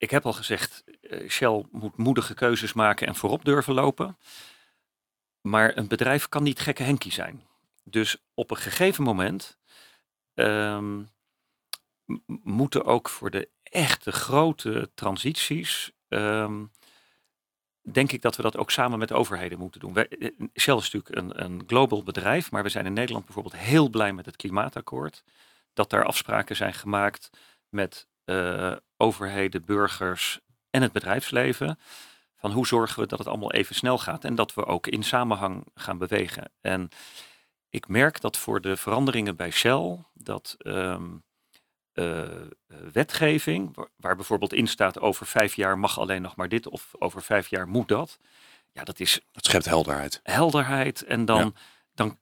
ik 0.00 0.10
heb 0.10 0.26
al 0.26 0.32
gezegd, 0.32 0.84
Shell 1.28 1.64
moet 1.70 1.96
moedige 1.96 2.34
keuzes 2.34 2.72
maken 2.72 3.06
en 3.06 3.14
voorop 3.14 3.44
durven 3.44 3.74
lopen. 3.74 4.18
Maar 5.40 5.76
een 5.76 5.88
bedrijf 5.88 6.28
kan 6.28 6.42
niet 6.42 6.60
gekke 6.60 6.82
Henkie 6.82 7.12
zijn. 7.12 7.46
Dus 7.84 8.16
op 8.34 8.50
een 8.50 8.56
gegeven 8.56 9.04
moment 9.04 9.58
um, 10.34 11.08
moeten 12.42 12.84
ook 12.84 13.08
voor 13.08 13.30
de 13.30 13.48
echte 13.62 14.12
grote 14.12 14.90
transities, 14.94 15.92
um, 16.08 16.70
denk 17.82 18.12
ik 18.12 18.22
dat 18.22 18.36
we 18.36 18.42
dat 18.42 18.56
ook 18.56 18.70
samen 18.70 18.98
met 18.98 19.08
de 19.08 19.14
overheden 19.14 19.58
moeten 19.58 19.80
doen. 19.80 19.92
Wij, 19.92 20.08
eh, 20.08 20.30
Shell 20.54 20.76
is 20.76 20.90
natuurlijk 20.90 21.16
een, 21.16 21.44
een 21.44 21.62
global 21.66 22.02
bedrijf, 22.02 22.50
maar 22.50 22.62
we 22.62 22.68
zijn 22.68 22.86
in 22.86 22.92
Nederland 22.92 23.24
bijvoorbeeld 23.24 23.56
heel 23.56 23.88
blij 23.88 24.12
met 24.12 24.26
het 24.26 24.36
klimaatakkoord. 24.36 25.24
Dat 25.72 25.90
daar 25.90 26.04
afspraken 26.04 26.56
zijn 26.56 26.74
gemaakt 26.74 27.30
met 27.68 28.08
uh, 28.30 28.76
overheden, 28.96 29.64
burgers 29.64 30.40
en 30.70 30.82
het 30.82 30.92
bedrijfsleven. 30.92 31.78
Van 32.36 32.52
hoe 32.52 32.66
zorgen 32.66 33.00
we 33.00 33.06
dat 33.06 33.18
het 33.18 33.28
allemaal 33.28 33.52
even 33.52 33.74
snel 33.74 33.98
gaat 33.98 34.24
en 34.24 34.34
dat 34.34 34.54
we 34.54 34.66
ook 34.66 34.86
in 34.86 35.02
samenhang 35.02 35.66
gaan 35.74 35.98
bewegen. 35.98 36.52
En 36.60 36.88
ik 37.68 37.88
merk 37.88 38.20
dat 38.20 38.36
voor 38.36 38.60
de 38.60 38.76
veranderingen 38.76 39.36
bij 39.36 39.50
Shell, 39.50 40.04
dat 40.14 40.56
um, 40.58 41.22
uh, 41.94 42.28
wetgeving, 42.92 43.76
waar, 43.76 43.88
waar, 43.96 44.16
bijvoorbeeld 44.16 44.52
in 44.52 44.66
staat 44.66 45.00
over 45.00 45.26
vijf 45.26 45.54
jaar 45.54 45.78
mag 45.78 45.98
alleen 45.98 46.22
nog 46.22 46.36
maar 46.36 46.48
dit 46.48 46.68
of 46.68 46.90
over 46.98 47.22
vijf 47.22 47.48
jaar 47.48 47.68
moet 47.68 47.88
dat. 47.88 48.18
Ja, 48.72 48.84
dat 48.84 49.00
is. 49.00 49.20
Dat 49.32 49.44
schept 49.44 49.64
helderheid. 49.64 50.20
Helderheid. 50.22 51.04
En 51.04 51.24
dan, 51.24 51.38
ja. 51.38 51.52
dan, 51.94 52.18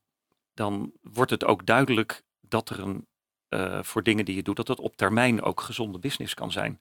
dan 0.55 0.92
wordt 1.03 1.31
het 1.31 1.44
ook 1.44 1.66
duidelijk 1.66 2.23
dat 2.40 2.68
er 2.71 2.81
een, 2.81 3.07
uh, 3.50 3.78
voor 3.82 4.02
dingen 4.02 4.24
die 4.24 4.34
je 4.34 4.42
doet, 4.42 4.56
dat 4.56 4.68
het 4.68 4.80
op 4.80 4.96
termijn 4.96 5.42
ook 5.42 5.61
gezonde 5.61 5.98
business 5.98 6.34
kan 6.34 6.52
zijn. 6.52 6.80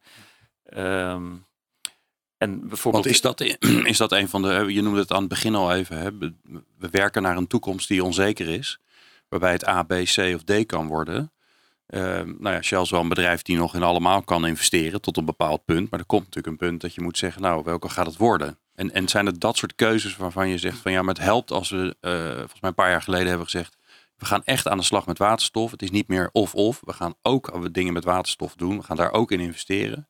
Um, 0.77 1.45
En 2.37 2.67
bijvoorbeeld. 2.67 3.03
Want 3.03 3.15
is 3.15 3.21
dat, 3.21 3.41
is 3.93 3.97
dat 3.97 4.11
een 4.11 4.29
van 4.29 4.41
de. 4.41 4.65
Je 4.67 4.81
noemde 4.81 4.99
het 4.99 5.11
aan 5.11 5.19
het 5.19 5.29
begin 5.29 5.55
al 5.55 5.73
even. 5.73 5.97
Hè? 5.97 6.17
We 6.77 6.89
werken 6.91 7.21
naar 7.21 7.37
een 7.37 7.47
toekomst 7.47 7.87
die 7.87 8.03
onzeker 8.03 8.47
is. 8.47 8.79
Waarbij 9.29 9.51
het 9.51 9.67
A, 9.67 9.83
B, 9.83 9.93
C 9.93 10.17
of 10.35 10.43
D 10.43 10.65
kan 10.65 10.87
worden. 10.87 11.31
Uh, 11.87 12.01
nou 12.21 12.55
ja, 12.55 12.61
Shell 12.61 12.81
is 12.81 12.89
wel 12.89 13.01
een 13.01 13.09
bedrijf 13.09 13.41
die 13.41 13.57
nog 13.57 13.75
in 13.75 13.83
allemaal 13.83 14.21
kan 14.21 14.45
investeren 14.47 15.01
tot 15.01 15.17
een 15.17 15.25
bepaald 15.25 15.65
punt. 15.65 15.89
Maar 15.91 15.99
er 15.99 16.05
komt 16.05 16.23
natuurlijk 16.23 16.47
een 16.47 16.67
punt 16.67 16.81
dat 16.81 16.93
je 16.93 17.01
moet 17.01 17.17
zeggen, 17.17 17.41
nou, 17.41 17.63
welke 17.63 17.89
gaat 17.89 18.05
het 18.05 18.17
worden? 18.17 18.57
En, 18.75 18.93
en 18.93 19.07
zijn 19.07 19.25
het 19.25 19.41
dat 19.41 19.57
soort 19.57 19.75
keuzes 19.75 20.17
waarvan 20.17 20.49
je 20.49 20.57
zegt 20.57 20.77
van 20.77 20.91
ja, 20.91 21.01
maar 21.01 21.13
het 21.13 21.23
helpt 21.23 21.51
als 21.51 21.69
we, 21.69 21.95
uh, 22.01 22.11
volgens 22.35 22.61
mij 22.61 22.69
een 22.69 22.75
paar 22.75 22.89
jaar 22.89 23.01
geleden 23.01 23.27
hebben 23.27 23.45
gezegd, 23.45 23.77
we 24.17 24.25
gaan 24.25 24.43
echt 24.43 24.67
aan 24.67 24.77
de 24.77 24.83
slag 24.83 25.05
met 25.05 25.17
waterstof. 25.17 25.71
Het 25.71 25.81
is 25.81 25.91
niet 25.91 26.07
meer 26.07 26.29
of-of. 26.31 26.79
We 26.83 26.93
gaan 26.93 27.15
ook 27.21 27.73
dingen 27.73 27.93
met 27.93 28.03
waterstof 28.03 28.55
doen. 28.55 28.77
We 28.77 28.83
gaan 28.83 28.97
daar 28.97 29.11
ook 29.11 29.31
in 29.31 29.39
investeren. 29.39 30.07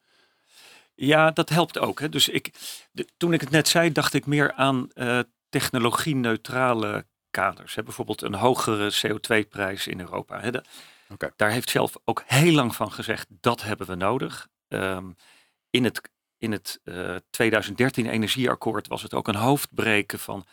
Ja, 0.96 1.32
dat 1.32 1.50
helpt 1.50 1.80
ook. 1.80 2.00
Hè. 2.00 2.10
Dus 2.10 2.30
ik, 2.30 2.52
de, 2.92 3.08
toen 3.18 3.34
ik 3.34 3.42
het 3.42 3.50
net 3.50 3.68
zei, 3.68 3.92
dacht 3.92 4.14
ik 4.14 4.26
meer 4.26 4.54
aan 4.54 4.90
uh, 4.94 5.20
technologie-neutrale 5.50 7.06
kaders. 7.30 7.76
Hè. 7.76 7.84
Bijvoorbeeld 7.84 8.22
een 8.22 8.34
hogere 8.34 8.94
CO2-prijs 9.08 9.88
in 9.88 10.00
Europa. 10.00 10.40
Hè. 10.40 10.52
okay. 11.10 11.32
Daar 11.36 11.52
heeft 11.52 11.70
zelf 11.70 11.94
ook 12.06 12.24
heel 12.26 12.54
lang 12.54 12.76
van 12.76 12.92
gezegd, 12.92 13.28
dat 13.30 13.62
hebben 13.62 13.88
we 13.88 13.96
nodig. 13.96 14.48
Um, 14.68 15.16
in 15.70 15.84
het, 15.84 16.10
in 16.38 16.52
het 16.52 16.80
uh, 16.84 17.16
2013 17.30 18.06
energieakkoord 18.06 18.88
was 18.88 19.02
het 19.02 19.14
ook 19.14 19.28
een 19.28 19.36
hoofdbreken 19.36 20.20
van 20.20 20.46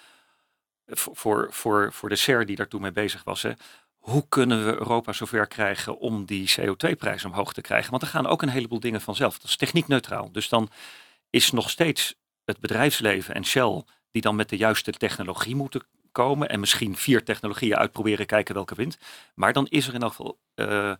voor, 0.86 1.46
voor, 1.50 1.92
voor 1.92 2.08
de 2.08 2.16
SER 2.16 2.46
die 2.46 2.56
daartoe 2.56 2.80
mee 2.80 2.92
bezig 2.92 3.24
was. 3.24 3.42
Hè. 3.42 3.52
Hoe 3.96 4.28
kunnen 4.28 4.66
we 4.66 4.72
Europa 4.72 5.12
zover 5.12 5.46
krijgen 5.46 5.98
om 5.98 6.24
die 6.24 6.54
CO2-prijs 6.60 7.24
omhoog 7.24 7.52
te 7.52 7.60
krijgen? 7.60 7.90
Want 7.90 8.02
er 8.02 8.08
gaan 8.08 8.26
ook 8.26 8.42
een 8.42 8.48
heleboel 8.48 8.80
dingen 8.80 9.00
vanzelf. 9.00 9.38
Dat 9.38 9.48
is 9.50 9.56
techniekneutraal. 9.56 10.32
Dus 10.32 10.48
dan 10.48 10.70
is 11.30 11.50
nog 11.50 11.70
steeds 11.70 12.14
het 12.44 12.60
bedrijfsleven 12.60 13.34
en 13.34 13.44
Shell 13.44 13.84
die 14.10 14.22
dan 14.22 14.36
met 14.36 14.48
de 14.48 14.56
juiste 14.56 14.92
technologie 14.92 15.54
moeten 15.54 15.82
komen. 16.12 16.48
En 16.48 16.60
misschien 16.60 16.96
vier 16.96 17.24
technologieën 17.24 17.76
uitproberen, 17.76 18.26
kijken 18.26 18.54
welke 18.54 18.74
wint. 18.74 18.98
Maar 19.34 19.52
dan 19.52 19.66
is 19.66 19.88
er 19.88 19.94
in 19.94 20.02
elk 20.02 20.10
geval 20.10 20.38
uh, 20.54 20.92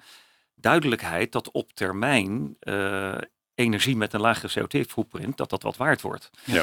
duidelijkheid 0.54 1.32
dat 1.32 1.50
op 1.50 1.72
termijn 1.72 2.56
uh, 2.60 3.18
energie 3.54 3.96
met 3.96 4.12
een 4.12 4.20
lagere 4.20 4.60
CO2-footprint, 4.60 5.36
dat 5.36 5.50
dat 5.50 5.62
wat 5.62 5.76
waard 5.76 6.00
wordt. 6.00 6.30
Ja. 6.44 6.62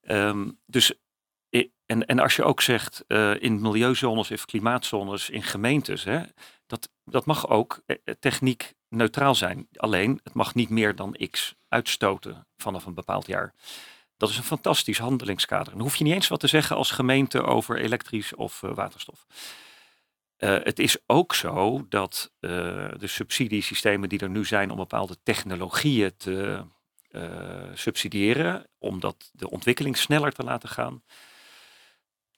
Um, 0.00 0.58
dus 0.66 0.92
en, 1.86 2.06
en 2.06 2.18
als 2.18 2.36
je 2.36 2.44
ook 2.44 2.60
zegt 2.60 3.04
uh, 3.08 3.42
in 3.42 3.60
milieuzones 3.60 4.30
of 4.30 4.44
klimaatzones 4.44 5.30
in 5.30 5.42
gemeentes, 5.42 6.04
hè, 6.04 6.20
dat, 6.66 6.88
dat 7.04 7.26
mag 7.26 7.48
ook 7.48 7.82
eh, 7.86 7.96
eh, 8.04 8.14
techniek 8.20 8.74
neutraal 8.88 9.34
zijn. 9.34 9.68
Alleen 9.76 10.20
het 10.22 10.34
mag 10.34 10.54
niet 10.54 10.68
meer 10.68 10.94
dan 10.94 11.16
x 11.30 11.54
uitstoten 11.68 12.46
vanaf 12.56 12.86
een 12.86 12.94
bepaald 12.94 13.26
jaar. 13.26 13.54
Dat 14.16 14.28
is 14.28 14.36
een 14.36 14.42
fantastisch 14.42 14.98
handelingskader. 14.98 15.72
Dan 15.72 15.82
hoef 15.82 15.96
je 15.96 16.04
niet 16.04 16.12
eens 16.12 16.28
wat 16.28 16.40
te 16.40 16.46
zeggen 16.46 16.76
als 16.76 16.90
gemeente 16.90 17.42
over 17.42 17.78
elektrisch 17.78 18.34
of 18.34 18.60
waterstof. 18.60 19.26
Het 20.36 20.78
is 20.78 20.96
ook 21.06 21.34
zo 21.34 21.86
dat 21.88 22.32
uh, 22.40 22.50
de 22.98 23.06
subsidiesystemen 23.06 24.08
die 24.08 24.18
er 24.18 24.30
nu 24.30 24.44
zijn 24.44 24.70
om 24.70 24.76
bepaalde 24.76 25.16
technologieën 25.22 26.16
te 26.16 26.64
subsidiëren, 27.74 28.66
om 28.78 29.00
dat 29.00 29.30
de 29.32 29.50
ontwikkeling 29.50 29.96
sneller 29.96 30.32
te 30.32 30.42
laten 30.42 30.68
gaan, 30.68 31.02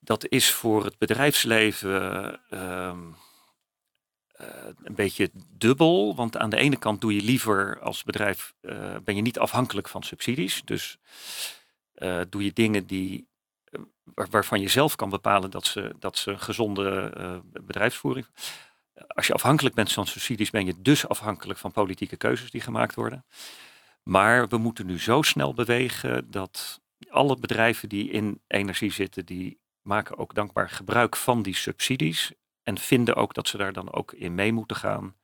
dat 0.06 0.28
is 0.28 0.50
voor 0.50 0.84
het 0.84 0.98
bedrijfsleven 0.98 2.40
uh, 2.50 2.92
uh, 4.40 4.46
een 4.82 4.94
beetje 4.94 5.30
dubbel. 5.48 6.16
Want 6.16 6.36
aan 6.36 6.50
de 6.50 6.56
ene 6.56 6.76
kant 6.76 7.00
doe 7.00 7.14
je 7.14 7.22
liever 7.22 7.80
als 7.80 8.02
bedrijf, 8.02 8.54
uh, 8.60 8.96
ben 9.04 9.16
je 9.16 9.22
niet 9.22 9.38
afhankelijk 9.38 9.88
van 9.88 10.02
subsidies. 10.02 10.62
Dus 10.64 10.98
eh, 11.94 12.20
doe 12.28 12.44
je 12.44 12.52
dingen 12.52 12.86
die, 12.86 13.28
waar, 14.04 14.28
waarvan 14.30 14.60
je 14.60 14.68
zelf 14.68 14.96
kan 14.96 15.10
bepalen 15.10 15.50
dat 15.50 15.66
ze, 15.66 15.94
dat 15.98 16.16
ze 16.18 16.38
gezonde 16.38 17.42
bedrijfsvoering. 17.60 18.26
Als 19.06 19.26
je 19.26 19.32
afhankelijk 19.32 19.74
bent 19.74 19.92
van 19.92 20.06
subsidies, 20.06 20.50
ben 20.50 20.66
je 20.66 20.74
dus 20.82 21.08
afhankelijk 21.08 21.58
van 21.58 21.72
politieke 21.72 22.16
keuzes 22.16 22.50
die 22.50 22.60
gemaakt 22.60 22.94
worden. 22.94 23.24
Maar 24.02 24.48
we 24.48 24.56
moeten 24.56 24.86
nu 24.86 25.00
zo 25.00 25.22
snel 25.22 25.54
bewegen 25.54 26.30
dat 26.30 26.80
alle 27.08 27.36
bedrijven 27.36 27.88
die 27.88 28.10
in 28.10 28.40
energie 28.46 28.92
zitten, 28.92 29.26
die 29.26 29.58
maken 29.86 30.18
ook 30.18 30.34
dankbaar 30.34 30.70
gebruik 30.70 31.16
van 31.16 31.42
die 31.42 31.54
subsidies 31.54 32.32
en 32.62 32.78
vinden 32.78 33.14
ook 33.14 33.34
dat 33.34 33.48
ze 33.48 33.56
daar 33.56 33.72
dan 33.72 33.92
ook 33.92 34.12
in 34.12 34.34
mee 34.34 34.52
moeten 34.52 34.76
gaan. 34.76 35.16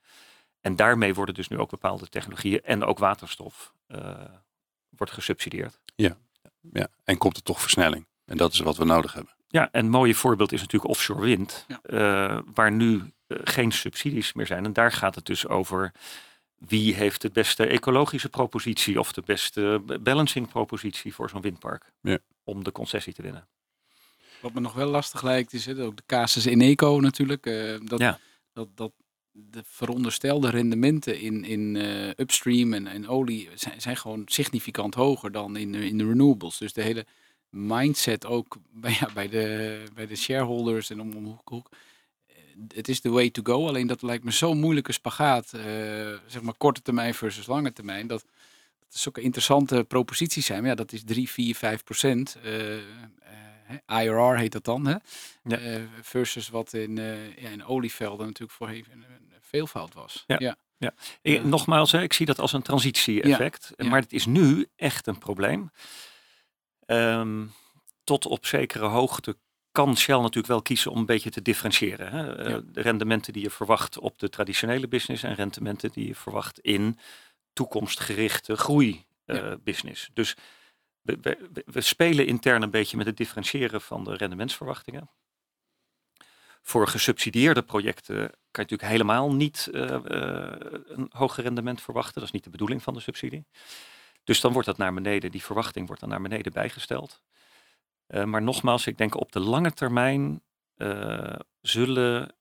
En 0.60 0.76
daarmee 0.76 1.14
worden 1.14 1.34
dus 1.34 1.48
nu 1.48 1.58
ook 1.58 1.70
bepaalde 1.70 2.08
technologieën 2.08 2.62
en 2.62 2.84
ook 2.84 2.98
waterstof 2.98 3.72
uh, 3.88 4.24
wordt 4.88 5.12
gesubsidieerd. 5.12 5.80
Ja. 5.94 6.16
ja, 6.72 6.88
en 7.04 7.18
komt 7.18 7.36
er 7.36 7.42
toch 7.42 7.60
versnelling. 7.60 8.06
En 8.24 8.36
dat 8.36 8.52
is 8.52 8.58
wat 8.60 8.76
we 8.76 8.84
nodig 8.84 9.12
hebben. 9.12 9.34
Ja, 9.48 9.68
en 9.72 9.84
een 9.84 9.90
mooie 9.90 10.14
voorbeeld 10.14 10.52
is 10.52 10.60
natuurlijk 10.60 10.90
offshore 10.90 11.20
wind, 11.20 11.66
ja. 11.68 11.80
uh, 11.84 12.38
waar 12.54 12.72
nu 12.72 12.94
uh, 12.94 13.38
geen 13.44 13.72
subsidies 13.72 14.32
meer 14.32 14.46
zijn. 14.46 14.64
En 14.64 14.72
daar 14.72 14.92
gaat 14.92 15.14
het 15.14 15.26
dus 15.26 15.46
over 15.46 15.92
wie 16.54 16.94
heeft 16.94 17.20
de 17.20 17.30
beste 17.30 17.66
ecologische 17.66 18.28
propositie 18.28 19.00
of 19.00 19.12
de 19.12 19.22
beste 19.22 19.82
balancing 20.00 20.48
propositie 20.48 21.14
voor 21.14 21.30
zo'n 21.30 21.40
windpark. 21.40 21.92
Ja. 22.00 22.18
Om 22.44 22.64
de 22.64 22.72
concessie 22.72 23.12
te 23.12 23.22
winnen. 23.22 23.48
Wat 24.42 24.52
me 24.52 24.60
nog 24.60 24.72
wel 24.72 24.88
lastig 24.88 25.22
lijkt, 25.22 25.52
is 25.52 25.66
hè, 25.66 25.84
ook 25.84 25.96
de 25.96 26.02
casus 26.06 26.46
in 26.46 26.60
eco 26.60 27.00
natuurlijk. 27.00 27.46
Uh, 27.46 27.78
dat, 27.84 27.98
ja. 27.98 28.18
dat, 28.52 28.68
dat 28.74 28.92
de 29.32 29.62
veronderstelde 29.66 30.50
rendementen 30.50 31.20
in, 31.20 31.44
in 31.44 31.74
uh, 31.74 32.08
upstream 32.08 32.72
en, 32.72 32.86
en 32.86 33.08
olie 33.08 33.48
zijn, 33.54 33.80
zijn 33.80 33.96
gewoon 33.96 34.22
significant 34.26 34.94
hoger 34.94 35.32
dan 35.32 35.56
in, 35.56 35.74
in 35.74 35.98
de 35.98 36.04
renewables. 36.04 36.58
Dus 36.58 36.72
de 36.72 36.82
hele 36.82 37.06
mindset 37.48 38.26
ook 38.26 38.56
bij, 38.72 38.96
ja, 39.00 39.08
bij, 39.14 39.28
de, 39.28 39.82
bij 39.94 40.06
de 40.06 40.16
shareholders 40.16 40.90
en 40.90 41.00
om, 41.00 41.40
eh, 41.46 42.34
het 42.74 42.88
is 42.88 43.00
de 43.00 43.10
way 43.10 43.30
to 43.30 43.42
go. 43.42 43.68
Alleen 43.68 43.86
dat 43.86 44.02
lijkt 44.02 44.24
me 44.24 44.30
zo'n 44.30 44.60
moeilijke 44.60 44.92
spagaat, 44.92 45.52
uh, 45.54 45.62
zeg 46.26 46.42
maar 46.42 46.54
korte 46.58 46.82
termijn 46.82 47.14
versus 47.14 47.46
lange 47.46 47.72
termijn. 47.72 48.06
Dat, 48.06 48.24
dat 48.78 48.98
zulke 48.98 49.20
interessante 49.20 49.84
proposities 49.84 50.46
zijn. 50.46 50.60
Maar 50.60 50.70
ja, 50.70 50.76
dat 50.76 50.92
is 50.92 51.02
3, 51.04 51.28
4, 51.30 51.54
5 51.54 51.84
procent. 51.84 52.36
Uh, 52.44 52.76
IRR 53.86 54.36
heet 54.36 54.52
dat 54.52 54.64
dan, 54.64 54.86
hè? 54.86 54.96
Ja. 55.44 55.60
Uh, 55.60 55.82
versus 56.00 56.48
wat 56.48 56.72
in, 56.72 56.96
uh, 56.96 57.36
ja, 57.36 57.48
in 57.48 57.64
olievelden 57.64 58.26
natuurlijk 58.26 58.58
voor 58.58 58.68
een, 58.68 58.84
een 58.90 59.32
veelvoud 59.40 59.94
was. 59.94 60.24
Ja. 60.26 60.36
ja. 60.38 60.56
ja. 60.76 60.94
Ik, 61.22 61.44
nogmaals, 61.44 61.92
hè, 61.92 62.02
ik 62.02 62.12
zie 62.12 62.26
dat 62.26 62.38
als 62.38 62.52
een 62.52 62.62
transitie-effect. 62.62 63.72
Maar 63.76 64.00
het 64.00 64.12
is 64.12 64.26
nu 64.26 64.66
echt 64.76 65.06
een 65.06 65.18
probleem. 65.18 65.70
Um, 66.86 67.52
tot 68.04 68.26
op 68.26 68.46
zekere 68.46 68.86
hoogte 68.86 69.36
kan 69.72 69.96
Shell 69.96 70.16
natuurlijk 70.16 70.46
wel 70.46 70.62
kiezen 70.62 70.90
om 70.90 70.98
een 70.98 71.06
beetje 71.06 71.30
te 71.30 71.42
differentiëren. 71.42 72.10
Hè? 72.10 72.48
Uh, 72.48 72.58
de 72.64 72.80
rendementen 72.80 73.32
die 73.32 73.42
je 73.42 73.50
verwacht 73.50 73.98
op 73.98 74.18
de 74.18 74.28
traditionele 74.28 74.88
business 74.88 75.22
en 75.22 75.34
rendementen 75.34 75.90
die 75.92 76.06
je 76.06 76.14
verwacht 76.14 76.58
in 76.58 76.98
toekomstgerichte 77.52 78.56
groeibusiness. 78.56 80.10
Dus 80.12 80.36
we, 81.02 81.80
spelen 81.80 82.26
intern 82.26 82.62
een 82.62 82.70
beetje 82.70 82.96
met 82.96 83.06
het 83.06 83.16
differentiëren 83.16 83.80
van 83.80 84.04
de 84.04 84.16
rendementsverwachtingen. 84.16 85.10
Voor 86.62 86.88
gesubsidieerde 86.88 87.62
projecten 87.62 88.16
kan 88.16 88.64
je 88.64 88.70
natuurlijk 88.70 88.90
helemaal 88.90 89.32
niet 89.32 89.68
uh, 89.72 89.82
uh, 89.82 89.98
een 90.84 91.10
hoger 91.10 91.42
rendement 91.42 91.80
verwachten. 91.80 92.14
Dat 92.14 92.22
is 92.22 92.30
niet 92.30 92.44
de 92.44 92.50
bedoeling 92.50 92.82
van 92.82 92.94
de 92.94 93.00
subsidie. 93.00 93.46
Dus 94.24 94.40
dan 94.40 94.52
wordt 94.52 94.66
dat 94.66 94.76
naar 94.76 94.94
beneden, 94.94 95.30
die 95.30 95.42
verwachting 95.42 95.86
wordt 95.86 96.00
dan 96.00 96.10
naar 96.10 96.22
beneden 96.22 96.52
bijgesteld. 96.52 97.22
Uh, 98.08 98.24
maar 98.24 98.42
nogmaals, 98.42 98.86
ik 98.86 98.98
denk 98.98 99.14
op 99.14 99.32
de 99.32 99.40
lange 99.40 99.72
termijn 99.72 100.42
zullen 101.60 102.34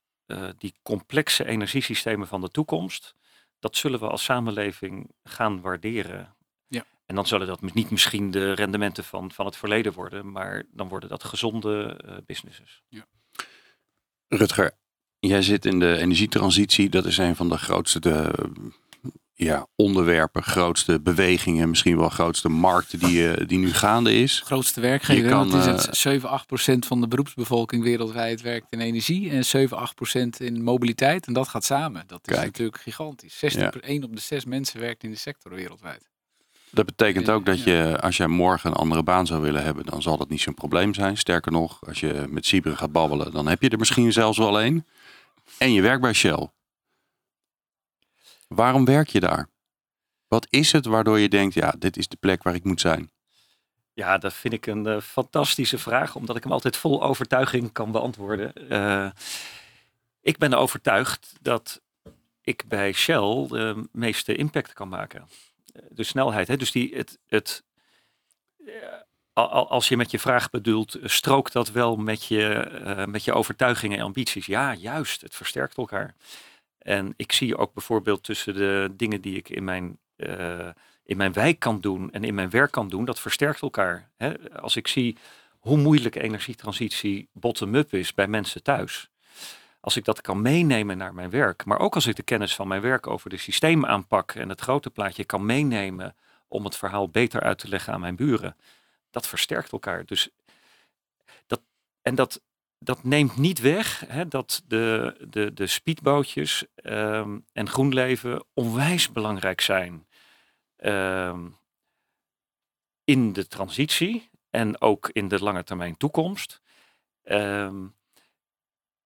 die 0.57 0.73
complexe 0.81 1.45
energiesystemen 1.45 2.27
van 2.27 2.41
de 2.41 2.49
toekomst, 2.49 3.15
dat 3.59 3.75
zullen 3.75 3.99
we 3.99 4.07
als 4.07 4.23
samenleving 4.23 5.11
gaan 5.23 5.61
waarderen. 5.61 6.35
En 7.11 7.17
dan 7.17 7.27
zullen 7.27 7.47
dat 7.47 7.73
niet 7.73 7.89
misschien 7.89 8.31
de 8.31 8.53
rendementen 8.53 9.03
van, 9.03 9.31
van 9.31 9.45
het 9.45 9.55
verleden 9.57 9.93
worden, 9.93 10.31
maar 10.31 10.63
dan 10.71 10.87
worden 10.87 11.09
dat 11.09 11.23
gezonde 11.23 11.99
uh, 12.05 12.11
businesses. 12.25 12.83
Ja. 12.89 13.05
Rutger, 14.27 14.71
jij 15.19 15.41
zit 15.41 15.65
in 15.65 15.79
de 15.79 15.97
energietransitie. 15.97 16.89
Dat 16.89 17.05
is 17.05 17.17
een 17.17 17.35
van 17.35 17.49
de 17.49 17.57
grootste 17.57 17.99
de, 17.99 18.49
ja, 19.33 19.67
onderwerpen, 19.75 20.43
grootste 20.43 21.01
bewegingen, 21.01 21.69
misschien 21.69 21.97
wel 21.97 22.09
grootste 22.09 22.49
markten 22.49 22.99
die, 22.99 23.17
uh, 23.17 23.47
die 23.47 23.59
nu 23.59 23.73
gaande 23.73 24.13
is. 24.13 24.41
Grootste 24.45 24.81
werkgever, 24.81 25.29
kan, 25.29 25.49
want 25.49 25.65
het 25.65 25.87
is 25.91 26.01
7, 26.01 26.29
8 26.29 26.47
procent 26.47 26.85
van 26.85 27.01
de 27.01 27.07
beroepsbevolking 27.07 27.83
wereldwijd 27.83 28.41
werkt 28.41 28.71
in 28.71 28.79
energie 28.79 29.29
en 29.29 29.45
7, 29.45 29.77
8 29.77 29.95
procent 29.95 30.39
in 30.39 30.63
mobiliteit. 30.63 31.27
En 31.27 31.33
dat 31.33 31.47
gaat 31.47 31.65
samen. 31.65 32.03
Dat 32.07 32.27
is 32.27 32.33
Kijk. 32.33 32.45
natuurlijk 32.45 32.81
gigantisch. 32.81 33.39
60, 33.39 33.73
ja. 33.73 33.79
1 33.79 34.03
op 34.03 34.15
de 34.15 34.21
6 34.21 34.45
mensen 34.45 34.79
werkt 34.79 35.03
in 35.03 35.11
de 35.11 35.17
sector 35.17 35.51
wereldwijd. 35.51 36.10
Dat 36.71 36.85
betekent 36.85 37.29
ook 37.29 37.45
dat 37.45 37.63
je, 37.63 37.97
als 38.01 38.17
jij 38.17 38.27
morgen 38.27 38.69
een 38.69 38.75
andere 38.75 39.03
baan 39.03 39.25
zou 39.25 39.41
willen 39.41 39.63
hebben, 39.63 39.85
dan 39.85 40.01
zal 40.01 40.17
dat 40.17 40.29
niet 40.29 40.41
zo'n 40.41 40.53
probleem 40.53 40.93
zijn. 40.93 41.17
Sterker 41.17 41.51
nog, 41.51 41.87
als 41.87 41.99
je 41.99 42.25
met 42.29 42.45
Sibre 42.45 42.75
gaat 42.75 42.91
babbelen, 42.91 43.31
dan 43.31 43.47
heb 43.47 43.61
je 43.61 43.69
er 43.69 43.77
misschien 43.77 44.13
zelfs 44.13 44.37
wel 44.37 44.59
één. 44.59 44.87
En 45.57 45.73
je 45.73 45.81
werkt 45.81 46.01
bij 46.01 46.13
Shell. 46.13 46.49
Waarom 48.47 48.85
werk 48.85 49.09
je 49.09 49.19
daar? 49.19 49.49
Wat 50.27 50.47
is 50.49 50.71
het 50.71 50.85
waardoor 50.85 51.19
je 51.19 51.29
denkt, 51.29 51.53
ja, 51.53 51.75
dit 51.79 51.97
is 51.97 52.07
de 52.07 52.17
plek 52.19 52.43
waar 52.43 52.55
ik 52.55 52.63
moet 52.63 52.81
zijn? 52.81 53.11
Ja, 53.93 54.17
dat 54.17 54.33
vind 54.33 54.53
ik 54.53 54.65
een 54.65 54.87
uh, 54.87 55.01
fantastische 55.01 55.77
vraag, 55.77 56.15
omdat 56.15 56.35
ik 56.35 56.43
hem 56.43 56.51
altijd 56.51 56.77
vol 56.77 57.03
overtuiging 57.03 57.71
kan 57.71 57.91
beantwoorden. 57.91 58.53
Uh, 58.69 59.09
ik 60.21 60.37
ben 60.37 60.53
overtuigd 60.53 61.33
dat 61.41 61.81
ik 62.41 62.63
bij 62.67 62.91
Shell 62.91 63.47
de 63.47 63.87
meeste 63.91 64.35
impact 64.35 64.73
kan 64.73 64.89
maken. 64.89 65.27
De 65.89 66.03
snelheid, 66.03 66.47
hè? 66.47 66.57
dus 66.57 66.71
die, 66.71 66.95
het, 66.95 67.19
het, 67.27 67.63
als 69.33 69.87
je 69.87 69.97
met 69.97 70.11
je 70.11 70.19
vraag 70.19 70.49
bedoelt, 70.49 70.97
strookt 71.03 71.53
dat 71.53 71.71
wel 71.71 71.95
met 71.95 72.25
je, 72.25 72.71
uh, 72.85 73.05
met 73.05 73.23
je 73.23 73.33
overtuigingen 73.33 73.97
en 73.97 74.03
ambities? 74.03 74.45
Ja, 74.45 74.73
juist, 74.73 75.21
het 75.21 75.35
versterkt 75.35 75.77
elkaar. 75.77 76.15
En 76.77 77.13
ik 77.15 77.31
zie 77.31 77.57
ook 77.57 77.73
bijvoorbeeld 77.73 78.23
tussen 78.23 78.53
de 78.53 78.89
dingen 78.95 79.21
die 79.21 79.37
ik 79.37 79.49
in 79.49 79.63
mijn, 79.63 79.99
in 81.03 81.17
mijn 81.17 81.33
wijk 81.33 81.59
kan 81.59 81.79
doen 81.79 82.11
en 82.11 82.23
in 82.23 82.35
mijn 82.35 82.49
werk 82.49 82.71
kan 82.71 82.89
doen, 82.89 83.05
dat 83.05 83.19
versterkt 83.19 83.61
elkaar. 83.61 84.09
Hè? 84.17 84.51
Als 84.59 84.75
ik 84.75 84.87
zie 84.87 85.17
hoe 85.61 85.77
moeilijk 85.77 86.15
energietransitie 86.15 87.29
bottom-up 87.33 87.93
is 87.93 88.13
bij 88.13 88.27
mensen 88.27 88.63
thuis. 88.63 89.10
Als 89.81 89.95
ik 89.95 90.05
dat 90.05 90.21
kan 90.21 90.41
meenemen 90.41 90.97
naar 90.97 91.13
mijn 91.13 91.29
werk, 91.29 91.65
maar 91.65 91.79
ook 91.79 91.95
als 91.95 92.07
ik 92.07 92.15
de 92.15 92.23
kennis 92.23 92.55
van 92.55 92.67
mijn 92.67 92.81
werk 92.81 93.07
over 93.07 93.29
de 93.29 93.37
systeemaanpak 93.37 94.31
en 94.31 94.49
het 94.49 94.61
grote 94.61 94.89
plaatje 94.89 95.25
kan 95.25 95.45
meenemen 95.45 96.15
om 96.47 96.63
het 96.63 96.77
verhaal 96.77 97.09
beter 97.09 97.41
uit 97.41 97.57
te 97.57 97.67
leggen 97.67 97.93
aan 97.93 97.99
mijn 97.99 98.15
buren, 98.15 98.55
dat 99.09 99.27
versterkt 99.27 99.71
elkaar. 99.71 100.05
Dus 100.05 100.29
dat, 101.47 101.61
en 102.01 102.15
dat, 102.15 102.41
dat 102.79 103.03
neemt 103.03 103.37
niet 103.37 103.59
weg 103.59 104.03
hè, 104.07 104.27
dat 104.27 104.63
de, 104.67 105.15
de, 105.29 105.53
de 105.53 105.67
speedbootjes 105.67 106.65
ehm, 106.75 107.39
en 107.53 107.69
groenleven 107.69 108.45
onwijs 108.53 109.11
belangrijk 109.11 109.61
zijn 109.61 110.07
ehm, 110.75 111.47
in 113.03 113.33
de 113.33 113.47
transitie 113.47 114.29
en 114.49 114.81
ook 114.81 115.09
in 115.09 115.27
de 115.27 115.43
lange 115.43 115.63
termijn 115.63 115.97
toekomst. 115.97 116.61
Ehm, 117.23 117.85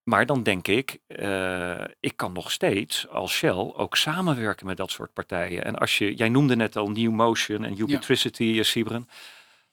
maar 0.08 0.26
dan 0.26 0.42
denk 0.42 0.68
ik, 0.68 0.98
uh, 1.08 1.84
ik 2.00 2.16
kan 2.16 2.32
nog 2.32 2.50
steeds 2.50 3.08
als 3.08 3.32
Shell 3.32 3.72
ook 3.72 3.96
samenwerken 3.96 4.66
met 4.66 4.76
dat 4.76 4.90
soort 4.90 5.12
partijen. 5.12 5.64
En 5.64 5.76
als 5.76 5.98
je, 5.98 6.14
jij 6.14 6.28
noemde 6.28 6.56
net 6.56 6.76
al 6.76 6.90
New 6.90 7.10
Motion 7.10 7.64
en 7.64 7.80
Ubitricity, 7.80 8.44
ja. 8.44 8.62
Sibren. 8.62 9.08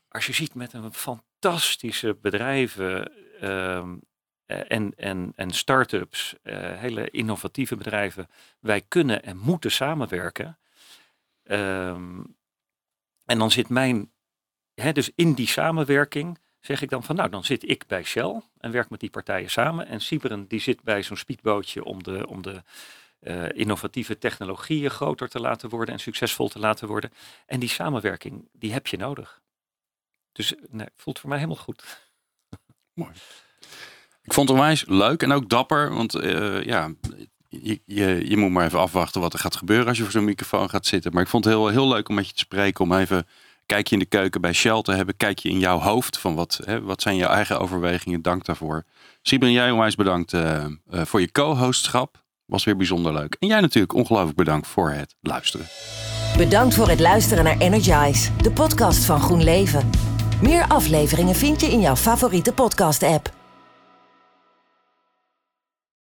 Als 0.08 0.26
je 0.26 0.34
ziet 0.34 0.54
met 0.56 0.74
een 0.74 0.94
fantastische 0.94 2.18
bedrijven 2.22 3.12
um, 3.42 4.02
en, 4.46 4.94
en, 4.96 5.34
en 5.36 5.52
start-ups, 5.52 6.36
uh, 6.44 6.56
hele 6.56 7.10
innovatieve 7.10 7.76
bedrijven, 7.76 8.30
wij 8.60 8.82
kunnen 8.82 9.24
en 9.24 9.38
moeten 9.38 9.72
samenwerken. 9.72 10.58
Um, 11.44 12.36
en 13.26 13.38
dan 13.38 13.52
zit 13.52 13.70
mijn, 13.70 14.12
hè, 14.74 14.92
dus 14.92 15.12
in 15.16 15.34
die 15.34 15.48
samenwerking 15.48 16.40
zeg 16.66 16.82
ik 16.82 16.90
dan 16.90 17.04
van 17.04 17.16
nou, 17.16 17.30
dan 17.30 17.44
zit 17.44 17.70
ik 17.70 17.88
bij 17.88 18.04
Shell 18.04 18.42
en 18.60 18.72
werk 18.72 18.90
met 18.90 19.00
die 19.00 19.10
partijen 19.10 19.50
samen. 19.50 19.88
En 19.88 20.02
Siberen 20.02 20.48
die 20.48 20.60
zit 20.60 20.84
bij 20.84 21.04
zo'n 21.04 21.18
speedbootje 21.18 21.84
om 21.84 22.04
de, 22.04 22.28
om 22.28 22.42
de 22.42 22.62
uh, 23.22 23.46
innovatieve 23.54 24.18
technologieën 24.18 24.90
groter 24.90 25.30
te 25.30 25.40
laten 25.40 25.70
worden 25.70 25.94
en 25.94 26.00
succesvol 26.00 26.48
te 26.48 26.60
laten 26.60 26.88
worden. 26.88 27.12
En 27.46 27.60
die 27.60 27.70
samenwerking, 27.70 28.50
die 28.52 28.74
heb 28.74 28.88
je 28.88 28.98
nodig. 28.98 29.42
Dus 30.32 30.54
nee, 30.70 30.88
voelt 30.96 31.20
voor 31.20 31.30
mij 31.30 31.38
helemaal 31.38 31.64
goed. 31.64 31.84
Mooi. 32.94 33.12
Ik 34.22 34.34
vond 34.34 34.50
het 34.50 34.58
onwijs 34.58 34.86
leuk 34.88 35.24
en 35.24 35.32
ook 35.32 35.50
dapper, 35.50 35.94
want 35.94 36.16
uh, 36.16 36.64
ja, 36.64 36.94
je, 37.50 37.82
je, 37.86 38.30
je, 38.30 38.38
moet 38.38 38.52
maar 38.52 38.66
even 38.66 38.80
afwachten 38.80 39.22
wat 39.22 39.34
er 39.34 39.40
gaat 39.40 39.56
gebeuren 39.56 39.88
als 39.88 39.98
je 39.98 40.04
voor 40.04 40.12
zo'n 40.12 40.24
microfoon 40.24 40.70
gaat 40.70 40.86
zitten. 40.86 41.14
Maar 41.14 41.22
ik 41.22 41.30
vond 41.30 41.46
het 41.46 41.54
heel, 41.54 41.68
heel 41.68 41.88
leuk 41.88 42.10
om 42.10 42.16
met 42.16 42.28
je 42.28 42.34
te 42.34 42.40
spreken, 42.40 42.84
om 42.84 42.94
even 42.94 43.28
kijk 43.66 43.88
je 43.88 43.94
in 43.94 44.00
de 44.00 44.06
keuken 44.06 44.42
bij 44.42 44.54
Shell 44.54 44.82
hebben. 44.84 45.18
Kijk 45.18 45.40
je 45.40 45.50
in 45.50 45.60
jouw 45.60 45.80
hoofd 45.80 46.18
van 46.18 46.36
wat, 46.36 46.60
hè, 46.66 46.82
wat 46.82 47.02
zijn 47.02 47.16
jouw 47.16 47.30
eigen 47.30 47.60
overwegingen. 47.60 48.22
Dank 48.22 48.46
daarvoor. 48.46 48.84
Sibren, 49.22 49.52
jij 49.52 49.72
onwijs 49.72 49.96
bedankt 49.96 50.34
uh, 50.34 50.66
uh, 50.92 51.02
voor 51.02 51.22
je 51.22 51.32
co-hostschap. 51.32 52.22
Was 52.46 52.64
weer 52.64 52.78
bijzonder 52.78 53.14
leuk. 53.14 53.36
En 53.40 53.48
jij 53.48 53.62
natuurlijk 53.62 53.94
ongelooflijk 53.94 54.38
bedankt 54.38 54.68
voor 54.68 54.92
het 54.92 55.16
luisteren. 55.22 55.66
Bedankt 56.38 56.76
voor 56.76 56.90
het 56.90 57.00
luisteren 57.00 57.44
naar 57.44 57.58
Energize, 57.58 58.36
de 58.36 58.52
podcast 58.52 59.06
van 59.06 59.22
Groen 59.22 59.44
Leven. 59.44 59.90
Meer 60.42 60.68
afleveringen 60.68 61.36
vind 61.36 61.62
je 61.62 61.68
in 61.68 61.80
jouw 61.80 61.96
favoriete 61.96 62.54
podcast-app. 62.54 63.43